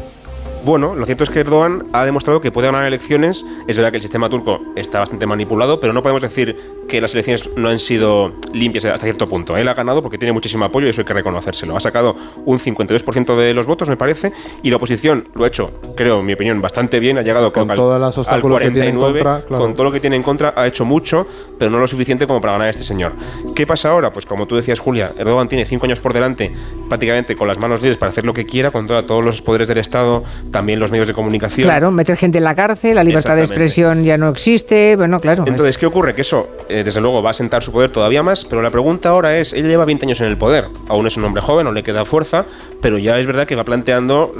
Bueno, 0.63 0.95
lo 0.95 1.07
cierto 1.07 1.25
es 1.25 1.31
que 1.31 1.41
Erdogan 1.41 1.85
ha 1.93 2.05
demostrado 2.05 2.41
que 2.41 2.53
puede 2.53 2.69
ganar 2.69 2.85
elecciones. 2.85 3.47
Es 3.67 3.77
verdad 3.77 3.91
que 3.91 3.97
el 3.97 4.03
sistema 4.03 4.29
turco 4.29 4.61
está 4.77 4.99
bastante 4.99 5.25
manipulado, 5.25 5.81
pero 5.81 5.93
no 5.95 6.03
podemos 6.03 6.21
decir 6.21 6.81
que 6.87 7.01
las 7.01 7.15
elecciones 7.15 7.49
no 7.57 7.69
han 7.69 7.79
sido 7.79 8.33
limpias 8.53 8.85
hasta 8.85 9.05
cierto 9.05 9.29
punto. 9.29 9.57
Él 9.57 9.69
ha 9.69 9.75
ganado 9.75 10.03
porque 10.03 10.19
tiene 10.19 10.33
muchísimo 10.33 10.65
apoyo 10.65 10.87
y 10.87 10.91
eso 10.91 11.01
hay 11.01 11.07
que 11.07 11.15
reconocérselo. 11.15 11.77
Ha 11.77 11.81
sacado 11.81 12.15
un 12.45 12.59
52% 12.59 13.37
de 13.37 13.55
los 13.55 13.67
votos, 13.67 13.89
me 13.89 13.97
parece, 13.97 14.33
y 14.63 14.71
la 14.71 14.77
oposición 14.77 15.29
lo 15.35 15.45
ha 15.45 15.49
hecho, 15.49 15.71
creo, 15.97 16.21
en 16.21 16.27
mi 16.27 16.33
opinión, 16.35 16.61
bastante 16.61 16.99
bien. 16.99 17.17
Ha 17.17 17.23
llegado 17.23 17.53
con 17.53 17.69
todos 17.69 18.01
los 18.01 18.19
obstáculos 18.19 18.61
que 18.61 18.71
tiene 18.71 18.89
en 18.89 18.99
contra. 18.99 19.43
Con 19.43 19.75
todo 19.75 19.85
lo 19.85 19.93
que 19.93 20.01
tiene 20.01 20.17
en 20.17 20.23
contra, 20.23 20.53
ha 20.57 20.67
hecho 20.67 20.85
mucho, 20.85 21.27
pero 21.59 21.71
no 21.71 21.79
lo 21.79 21.87
suficiente 21.87 22.27
como 22.27 22.41
para 22.41 22.55
ganar 22.55 22.67
a 22.67 22.71
este 22.71 22.83
señor. 22.83 23.13
¿Qué 23.55 23.67
pasa 23.67 23.91
ahora? 23.91 24.13
Pues 24.13 24.27
como 24.27 24.47
tú 24.47 24.57
decías, 24.57 24.81
Julia, 24.81 25.13
Erdogan 25.17 25.49
tiene 25.49 25.65
cinco 25.65 25.87
años 25.87 26.01
por 26.01 26.13
delante, 26.13 26.53
prácticamente 26.89 27.37
con 27.37 27.47
las 27.49 27.59
manos 27.59 27.81
libres 27.81 27.97
para 27.97 28.11
hacer 28.11 28.27
lo 28.27 28.35
que 28.35 28.45
quiera, 28.45 28.71
con 28.71 28.87
todos 28.87 29.25
los 29.25 29.41
poderes 29.41 29.69
del 29.69 29.79
Estado, 29.79 30.25
también 30.51 30.81
los 30.81 30.91
medios 30.91 31.09
de 31.09 31.15
comunicación. 31.15 31.65
Claro, 31.65 31.91
meter 31.91 32.17
gente 32.17 32.39
en 32.39 32.45
la 32.45 32.55
cárcel, 32.55 32.95
la 32.95 33.05
libertad 33.05 33.37
de 33.37 33.43
expresión 33.43 34.05
ya 34.05 34.19
no 34.19 34.29
existe. 34.29 34.97
Bueno, 34.97 35.21
claro. 35.21 35.45
Entonces, 35.47 35.79
¿qué 35.79 35.87
ocurre? 35.87 36.15
Que 36.15 36.23
eso, 36.23 36.49
eh, 36.69 36.83
desde 36.85 37.01
luego, 37.01 37.23
va 37.23 37.31
a 37.31 37.35
sentar 37.35 37.63
su 37.63 37.73
poder 37.73 37.91
todavía 37.91 38.23
más, 38.23 38.45
pero 38.45 38.63
la 38.63 38.71
pregunta 38.71 39.11
ahora 39.11 39.37
es, 39.37 39.53
él 39.53 39.67
lleva 39.67 39.85
20 39.85 40.07
años 40.07 40.21
en 40.21 40.27
el 40.27 40.37
poder, 40.37 40.67
aún 40.89 41.07
es 41.07 41.17
un 41.17 41.25
hombre 41.25 41.43
joven, 41.43 41.65
no 41.65 41.73
le 41.73 41.83
queda 41.83 42.05
fuerza, 42.05 42.45
pero 42.81 42.99
ya 42.99 43.19
es 43.19 43.27
verdad 43.27 43.47
que 43.47 43.57
va 43.57 43.65
planteando 43.65 44.33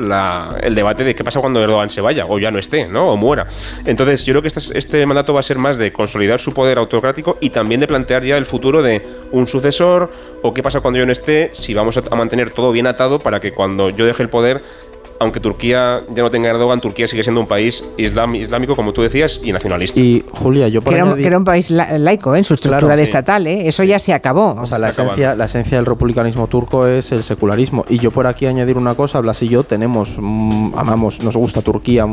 el 0.63 0.75
debate 0.75 1.05
de 1.05 1.15
qué 1.15 1.25
pasa 1.25 1.41
cuando 1.41 1.63
Erdogan 1.63 1.91
se 1.91 2.01
vaya, 2.01 2.27
o 2.27 2.39
ya 2.39 2.51
no 2.51 2.59
esté, 2.59 2.87
¿no? 2.87 3.13
O 3.13 3.17
muera. 3.17 3.47
Entonces, 3.85 4.25
yo 4.25 4.33
creo 4.33 4.43
que 4.43 4.49
este, 4.49 4.79
este 4.79 5.07
mandato 5.07 5.35
va 5.35 5.41
a 5.41 5.45
ser 5.45 5.59
más 5.59 5.77
de 5.77 5.93
consolidar 5.93 6.41
su 6.41 6.53
poder 6.53 6.79
autocrático 6.79 7.39
y 7.41 7.51
también 7.51 7.81
de 7.81 7.87
plantear 7.87 8.25
ya 8.25 8.37
el 8.37 8.47
futuro 8.47 8.83
de 8.83 9.03
un 9.33 9.47
sucesor, 9.47 10.11
o 10.43 10.55
qué 10.55 10.63
pasa 10.63 10.81
cuando 10.81 10.99
yo 10.99 11.07
no 11.07 11.13
esté, 11.13 11.51
si 11.53 11.75
vamos 11.75 11.97
a 11.97 12.17
mantener 12.17 12.51
todo 12.51 12.73
bien 12.73 12.87
atado 12.87 13.19
para 13.19 13.41
que 13.41 13.53
cuando 13.53 13.91
yo 13.91 14.07
deje 14.07 14.23
el 14.23 14.29
poder 14.29 14.61
aunque 15.21 15.39
Turquía 15.39 16.01
ya 16.15 16.23
no 16.23 16.31
tenga 16.31 16.49
Erdogan, 16.49 16.81
Turquía 16.81 17.07
sigue 17.07 17.23
siendo 17.23 17.43
un 17.43 17.47
país 17.47 17.85
islámico, 17.99 18.75
como 18.75 18.95
tú 18.95 19.03
decías, 19.03 19.39
y 19.45 19.53
nacionalista. 19.53 20.01
Y 20.01 20.25
Julia, 20.33 20.67
yo 20.69 20.81
por 20.81 20.95
que, 20.95 21.27
era 21.27 21.37
un, 21.37 21.45
país 21.45 21.71
laico 21.71 22.35
¿eh? 22.35 22.39
en 22.39 22.45
su 22.45 22.55
estructura 22.55 22.97
de 22.97 23.03
estatal, 23.03 23.47
¿eh? 23.47 23.69
eso 23.69 23.85
ya 23.85 23.99
se 23.99 24.15
acabó. 24.15 24.55
O 24.59 24.65
sea, 24.65 24.79
la 24.79 24.89
esencia, 24.89 25.35
la 25.35 25.45
esencia, 25.45 25.77
del 25.77 25.85
republicanismo 25.85 26.47
turco 26.47 26.87
es 26.87 27.13
el 27.13 27.23
secularismo. 27.23 27.85
Y 27.91 27.99
yo 27.99 28.11
por 28.13 28.27
aquí 28.27 28.47
añadir 28.47 28.79
una 28.79 28.95
cosa, 28.95 29.21
Blas 29.21 29.43
y 29.43 29.49
yo 29.49 29.63
tenemos, 29.63 30.17
mm, 30.19 30.73
amamos, 30.75 31.23
nos 31.23 31.37
gusta 31.37 31.61
Turquía, 31.61 32.07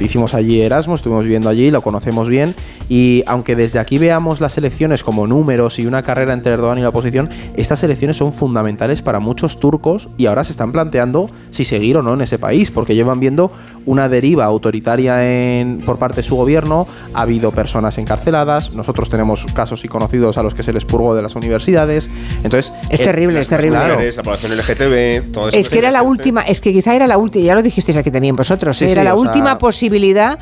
hicimos 0.00 0.34
allí 0.34 0.62
Erasmus, 0.62 0.98
estuvimos 0.98 1.22
viviendo 1.22 1.48
allí, 1.48 1.70
lo 1.70 1.80
conocemos 1.80 2.28
bien, 2.28 2.56
y 2.88 3.22
aunque 3.28 3.54
desde 3.54 3.78
aquí 3.78 3.98
veamos 3.98 4.40
las 4.40 4.58
elecciones 4.58 5.04
como 5.04 5.28
números 5.28 5.78
y 5.78 5.86
una 5.86 6.02
carrera 6.02 6.32
entre 6.32 6.52
Erdogan 6.52 6.78
y 6.78 6.82
la 6.82 6.88
oposición, 6.88 7.30
estas 7.56 7.84
elecciones 7.84 8.16
son 8.16 8.32
fundamentales 8.32 9.00
para 9.00 9.20
muchos 9.20 9.60
turcos 9.60 10.08
y 10.16 10.26
ahora 10.26 10.42
se 10.42 10.50
están 10.50 10.72
planteando 10.72 11.30
si 11.50 11.64
seguir 11.64 11.96
o 11.96 12.02
no 12.02 12.14
en 12.14 12.22
ese 12.22 12.31
país, 12.38 12.70
porque 12.70 12.94
llevan 12.94 13.20
viendo 13.20 13.52
una 13.86 14.08
deriva 14.08 14.44
autoritaria 14.44 15.24
en, 15.24 15.80
por 15.80 15.98
parte 15.98 16.16
de 16.16 16.22
su 16.22 16.36
gobierno, 16.36 16.86
ha 17.14 17.22
habido 17.22 17.50
personas 17.50 17.98
encarceladas, 17.98 18.72
nosotros 18.72 19.10
tenemos 19.10 19.44
casos 19.54 19.84
y 19.84 19.88
conocidos 19.88 20.38
a 20.38 20.42
los 20.42 20.54
que 20.54 20.62
se 20.62 20.72
les 20.72 20.84
purgó 20.84 21.14
de 21.14 21.22
las 21.22 21.34
universidades, 21.34 22.08
entonces... 22.44 22.72
Es 22.90 23.02
terrible, 23.02 23.40
es 23.40 23.48
terrible. 23.48 23.78
La 23.78 24.22
población 24.22 24.56
LGTB, 24.56 25.32
todo 25.32 25.48
Es 25.48 25.68
que 25.68 25.78
era 25.78 25.90
la 25.90 26.02
última, 26.02 26.42
es 26.42 26.60
que 26.60 26.72
quizá 26.72 26.94
era 26.94 27.06
la 27.06 27.18
última, 27.18 27.44
ya 27.44 27.54
lo 27.54 27.62
dijisteis 27.62 27.96
aquí 27.96 28.10
también 28.10 28.36
vosotros, 28.36 28.80
era 28.82 29.02
la 29.02 29.14
última 29.14 29.58
posibilidad 29.58 30.38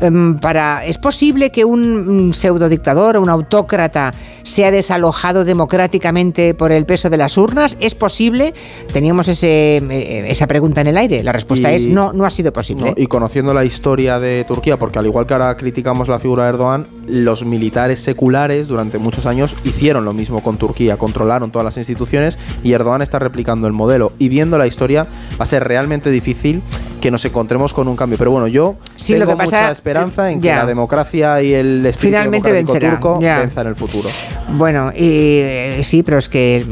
em, 0.00 0.38
para... 0.38 0.84
¿Es 0.84 0.98
posible 0.98 1.50
que 1.50 1.64
un 1.64 2.32
pseudo 2.32 2.68
dictador 2.68 3.16
o 3.16 3.22
un 3.22 3.30
autócrata 3.30 4.14
sea 4.42 4.70
desalojado 4.70 5.44
democráticamente 5.44 6.54
por 6.54 6.72
el 6.72 6.86
peso 6.86 7.10
de 7.10 7.16
las 7.16 7.36
urnas? 7.36 7.76
¿Es 7.80 7.94
posible? 7.94 8.54
Teníamos 8.92 9.28
ese, 9.28 9.76
eh, 9.78 10.26
esa 10.28 10.46
pregunta 10.46 10.80
en 10.80 10.88
el 10.88 10.96
aire. 10.96 11.22
La 11.22 11.32
respuesta 11.34 11.70
es 11.72 11.86
no, 11.86 12.12
no 12.12 12.24
ha 12.24 12.30
sido 12.30 12.52
posible. 12.52 12.94
y 12.96 13.06
conociendo 13.06 13.52
la 13.52 13.64
historia 13.64 14.18
de 14.18 14.44
Turquía, 14.46 14.78
porque 14.78 14.98
al 14.98 15.06
igual 15.06 15.26
que 15.26 15.34
ahora 15.34 15.56
criticamos 15.56 16.08
la 16.08 16.18
figura 16.18 16.44
de 16.44 16.50
Erdogan, 16.50 16.86
los 17.06 17.44
militares 17.44 18.00
seculares 18.00 18.68
durante 18.68 18.98
muchos 18.98 19.26
años 19.26 19.54
hicieron 19.64 20.04
lo 20.04 20.12
mismo 20.12 20.42
con 20.42 20.56
Turquía, 20.56 20.96
controlaron 20.96 21.50
todas 21.50 21.64
las 21.64 21.76
instituciones 21.76 22.38
y 22.62 22.72
Erdogan 22.72 23.02
está 23.02 23.18
replicando 23.18 23.66
el 23.66 23.72
modelo. 23.72 24.12
Y 24.18 24.28
viendo 24.28 24.58
la 24.58 24.66
historia, 24.66 25.06
va 25.38 25.42
a 25.42 25.46
ser 25.46 25.64
realmente 25.64 26.10
difícil 26.10 26.62
que 27.04 27.10
nos 27.10 27.22
encontremos 27.26 27.74
con 27.74 27.86
un 27.86 27.96
cambio. 27.96 28.16
Pero 28.16 28.30
bueno, 28.30 28.46
yo 28.46 28.76
tengo 29.06 29.36
mucha 29.36 29.70
esperanza 29.70 30.30
en 30.30 30.40
que 30.40 30.48
la 30.48 30.64
democracia 30.64 31.42
y 31.42 31.52
el 31.52 31.84
espíritu 31.84 32.16
Finalmente 32.16 32.50
vencerá, 32.50 32.92
turco 32.92 33.18
venza 33.20 33.60
en 33.60 33.66
el 33.66 33.76
futuro. 33.76 34.08
Bueno, 34.54 34.90
y 34.94 35.40
eh, 35.42 35.80
sí, 35.82 36.02
pero 36.02 36.16
es 36.16 36.30
que 36.30 36.64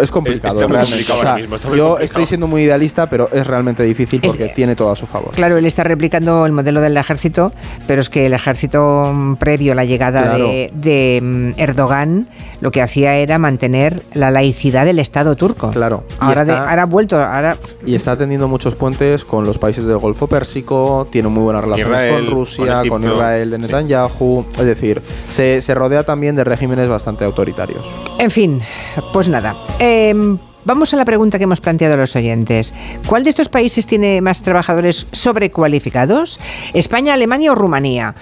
es 0.00 0.10
complicado. 0.10 0.66
yo 1.76 1.98
estoy 1.98 2.24
siendo 2.24 2.46
muy 2.46 2.62
idealista, 2.62 3.10
pero 3.10 3.28
es 3.30 3.46
realmente 3.46 3.82
difícil 3.82 4.22
porque 4.22 4.48
tiene 4.48 4.74
todo 4.76 4.92
a 4.92 4.96
su 4.96 5.06
favor. 5.06 5.32
Claro, 5.32 5.58
él 5.58 5.66
está 5.66 5.84
replicando 5.84 6.46
el 6.46 6.52
modelo 6.52 6.80
del 6.80 6.96
ejército, 6.96 7.52
pero 7.86 8.00
es 8.00 8.08
que 8.08 8.24
el 8.24 8.32
ejército 8.32 9.12
mm, 9.12 9.34
previo 9.36 9.72
a 9.72 9.74
la 9.74 9.84
llegada 9.84 10.38
de, 10.38 11.20
mm, 11.22 11.60
Erdogan 11.60 12.28
lo 12.62 12.70
que 12.70 12.80
hacía 12.80 13.16
era 13.16 13.38
mantener 13.38 14.02
la 14.14 14.30
laicidad 14.30 14.86
del 14.86 15.00
Estado 15.00 15.36
turco. 15.36 15.70
Claro. 15.70 16.04
Ahora, 16.18 16.66
ahora 16.66 16.82
ha 16.82 16.86
vuelto. 16.86 17.22
Ahora... 17.22 17.56
Y 17.84 17.94
está 17.94 18.16
teniendo 18.16 18.48
muchos 18.48 18.74
puentes 18.74 19.24
con 19.24 19.44
los 19.44 19.49
países 19.58 19.86
del 19.86 19.98
Golfo 19.98 20.26
Pérsico, 20.26 21.06
tiene 21.10 21.28
muy 21.28 21.42
buenas 21.42 21.62
relaciones 21.62 22.12
con 22.12 22.26
Rusia, 22.26 22.82
con, 22.88 23.04
Israel 23.04 23.50
de 23.50 23.58
Netanyahu. 23.58 24.44
Es 24.58 24.64
decir, 24.64 25.02
se, 25.30 25.62
se 25.62 25.74
rodea 25.74 26.04
también 26.04 26.36
de 26.36 26.44
regímenes 26.44 26.88
bastante 26.88 27.24
autoritarios. 27.24 27.86
En 28.18 28.30
fin, 28.30 28.60
pues 29.12 29.28
nada. 29.28 29.56
Em, 29.78 30.38
vamos 30.64 30.92
a 30.92 30.96
la 30.96 31.04
pregunta 31.04 31.38
que 31.38 31.44
hemos 31.44 31.60
planteado 31.60 31.94
a 31.94 31.96
los 31.96 32.16
oyentes. 32.16 32.74
¿Cuál 33.06 33.24
de 33.24 33.30
estos 33.30 33.48
países 33.48 33.86
tiene 33.86 34.20
más 34.20 34.42
trabajadores 34.42 35.06
sobrecualificados? 35.12 36.40
¿España, 36.74 37.14
Alemania 37.14 37.52
o 37.52 37.54
Rumanía? 37.54 38.14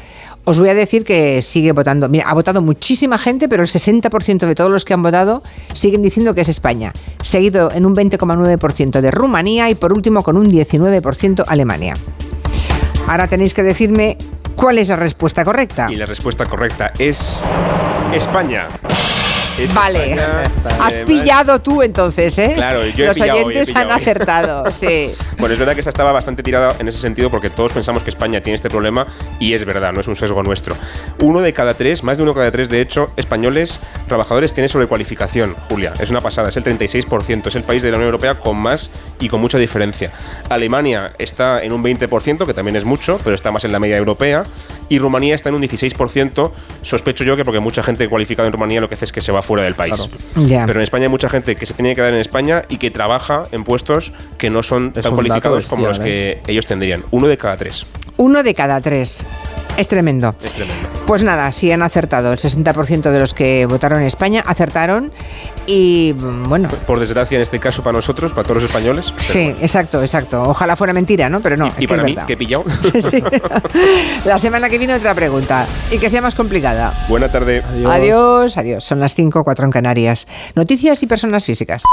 Os 0.48 0.58
voy 0.58 0.70
a 0.70 0.74
decir 0.74 1.04
que 1.04 1.42
sigue 1.42 1.72
votando. 1.72 2.08
Mira, 2.08 2.24
ha 2.26 2.32
votado 2.32 2.62
muchísima 2.62 3.18
gente, 3.18 3.50
pero 3.50 3.62
el 3.62 3.68
60% 3.68 4.46
de 4.46 4.54
todos 4.54 4.70
los 4.70 4.86
que 4.86 4.94
han 4.94 5.02
votado 5.02 5.42
siguen 5.74 6.00
diciendo 6.00 6.34
que 6.34 6.40
es 6.40 6.48
España. 6.48 6.90
Seguido 7.20 7.70
en 7.70 7.84
un 7.84 7.94
20,9% 7.94 9.02
de 9.02 9.10
Rumanía 9.10 9.68
y 9.68 9.74
por 9.74 9.92
último 9.92 10.22
con 10.22 10.38
un 10.38 10.50
19% 10.50 11.44
Alemania. 11.46 11.92
Ahora 13.06 13.28
tenéis 13.28 13.52
que 13.52 13.62
decirme 13.62 14.16
cuál 14.56 14.78
es 14.78 14.88
la 14.88 14.96
respuesta 14.96 15.44
correcta. 15.44 15.88
Y 15.90 15.96
la 15.96 16.06
respuesta 16.06 16.46
correcta 16.46 16.94
es 16.98 17.44
España 18.14 18.68
vale. 19.74 20.16
Has 20.80 20.98
pillado 20.98 21.60
tú 21.60 21.82
entonces, 21.82 22.38
¿eh? 22.38 22.52
Claro, 22.54 22.86
yo 22.86 23.06
Los 23.06 23.20
oyentes 23.20 23.74
han 23.74 23.90
acertado, 23.90 24.70
sí. 24.70 25.12
Bueno, 25.38 25.52
es 25.52 25.58
verdad 25.58 25.74
que 25.74 25.80
esta 25.80 25.90
estaba 25.90 26.12
bastante 26.12 26.42
tirada 26.42 26.74
en 26.78 26.88
ese 26.88 26.98
sentido 26.98 27.30
porque 27.30 27.50
todos 27.50 27.72
pensamos 27.72 28.02
que 28.02 28.10
España 28.10 28.40
tiene 28.40 28.56
este 28.56 28.68
problema 28.68 29.06
y 29.38 29.54
es 29.54 29.64
verdad, 29.64 29.92
no 29.92 30.00
es 30.00 30.08
un 30.08 30.16
sesgo 30.16 30.42
nuestro. 30.42 30.76
Uno 31.20 31.40
de 31.40 31.52
cada 31.52 31.74
tres, 31.74 32.02
más 32.02 32.16
de 32.16 32.22
uno 32.22 32.32
de 32.32 32.38
cada 32.38 32.50
tres, 32.50 32.68
de 32.68 32.80
hecho, 32.80 33.10
españoles 33.16 33.78
trabajadores 34.06 34.52
tiene 34.52 34.68
sobrecualificación, 34.68 35.54
Julia. 35.68 35.92
Es 36.00 36.10
una 36.10 36.20
pasada, 36.20 36.48
es 36.48 36.56
el 36.56 36.64
36%. 36.64 37.46
Es 37.46 37.54
el 37.54 37.62
país 37.62 37.82
de 37.82 37.90
la 37.90 37.96
Unión 37.96 38.08
Europea 38.08 38.38
con 38.40 38.56
más 38.56 38.90
y 39.20 39.28
con 39.28 39.40
mucha 39.40 39.58
diferencia. 39.58 40.12
Alemania 40.48 41.12
está 41.18 41.62
en 41.62 41.72
un 41.72 41.82
20%, 41.82 42.46
que 42.46 42.54
también 42.54 42.76
es 42.76 42.84
mucho, 42.84 43.20
pero 43.22 43.34
está 43.34 43.50
más 43.50 43.64
en 43.64 43.72
la 43.72 43.78
media 43.78 43.96
europea. 43.96 44.44
Y 44.88 44.98
Rumanía 44.98 45.34
está 45.34 45.48
en 45.48 45.56
un 45.56 45.62
16%. 45.62 46.52
Sospecho 46.82 47.24
yo 47.24 47.36
que 47.36 47.44
porque 47.44 47.60
mucha 47.60 47.82
gente 47.82 48.08
cualificada 48.08 48.46
en 48.46 48.52
Rumanía 48.52 48.80
lo 48.80 48.88
que 48.88 48.94
hace 48.94 49.04
es 49.04 49.12
que 49.12 49.20
se 49.20 49.32
va 49.32 49.42
fuera 49.42 49.64
del 49.64 49.74
país. 49.74 50.08
Pero 50.34 50.78
en 50.78 50.82
España 50.82 51.04
hay 51.04 51.10
mucha 51.10 51.28
gente 51.28 51.56
que 51.56 51.66
se 51.66 51.74
tiene 51.74 51.90
que 51.90 51.96
quedar 51.96 52.14
en 52.14 52.20
España 52.20 52.64
y 52.68 52.78
que 52.78 52.90
trabaja 52.90 53.44
en 53.52 53.64
puestos 53.64 54.12
que 54.38 54.50
no 54.50 54.62
son 54.62 54.92
tan 54.92 55.14
cualificados 55.14 55.66
como 55.66 55.86
los 55.86 55.98
que 55.98 56.40
ellos 56.46 56.66
tendrían. 56.66 57.02
Uno 57.10 57.28
de 57.28 57.36
cada 57.36 57.56
tres. 57.56 57.86
Uno 58.18 58.42
de 58.42 58.52
cada 58.54 58.80
tres. 58.80 59.24
Es 59.78 59.86
tremendo. 59.86 60.34
Es 60.42 60.52
tremendo. 60.54 60.88
Pues 61.06 61.22
nada, 61.22 61.52
sí 61.52 61.70
han 61.70 61.82
acertado. 61.82 62.32
El 62.32 62.38
60% 62.38 63.10
de 63.12 63.20
los 63.20 63.32
que 63.32 63.64
votaron 63.66 64.00
en 64.00 64.06
España 64.08 64.42
acertaron. 64.44 65.12
Y 65.68 66.12
bueno. 66.18 66.68
Por 66.86 66.98
desgracia, 66.98 67.36
en 67.36 67.42
este 67.42 67.60
caso, 67.60 67.82
para 67.84 67.96
nosotros, 67.96 68.32
para 68.32 68.42
todos 68.42 68.60
los 68.62 68.70
españoles. 68.70 69.14
Sí, 69.18 69.44
bueno. 69.44 69.58
exacto, 69.62 70.02
exacto. 70.02 70.42
Ojalá 70.42 70.74
fuera 70.74 70.92
mentira, 70.92 71.30
¿no? 71.30 71.40
Pero 71.40 71.56
no. 71.56 71.66
Y, 71.66 71.68
es 71.68 71.74
y 71.78 71.80
que 71.82 71.88
para 71.88 72.02
es 72.02 72.06
mí, 72.06 72.12
verdad. 72.14 72.26
que 72.26 72.32
he 72.32 72.36
pillado. 72.36 72.64
Sí. 73.08 73.22
La 74.24 74.36
semana 74.38 74.68
que 74.68 74.78
viene 74.78 74.94
otra 74.94 75.14
pregunta. 75.14 75.64
Y 75.92 75.98
que 75.98 76.08
sea 76.10 76.20
más 76.22 76.34
complicada. 76.34 76.92
Buena 77.08 77.30
tarde. 77.30 77.62
Adiós, 77.86 78.56
adiós. 78.58 78.82
Son 78.82 78.98
las 78.98 79.14
5, 79.14 79.44
4 79.44 79.64
en 79.64 79.70
Canarias. 79.70 80.26
Noticias 80.56 81.00
y 81.04 81.06
personas 81.06 81.44
físicas. 81.44 81.84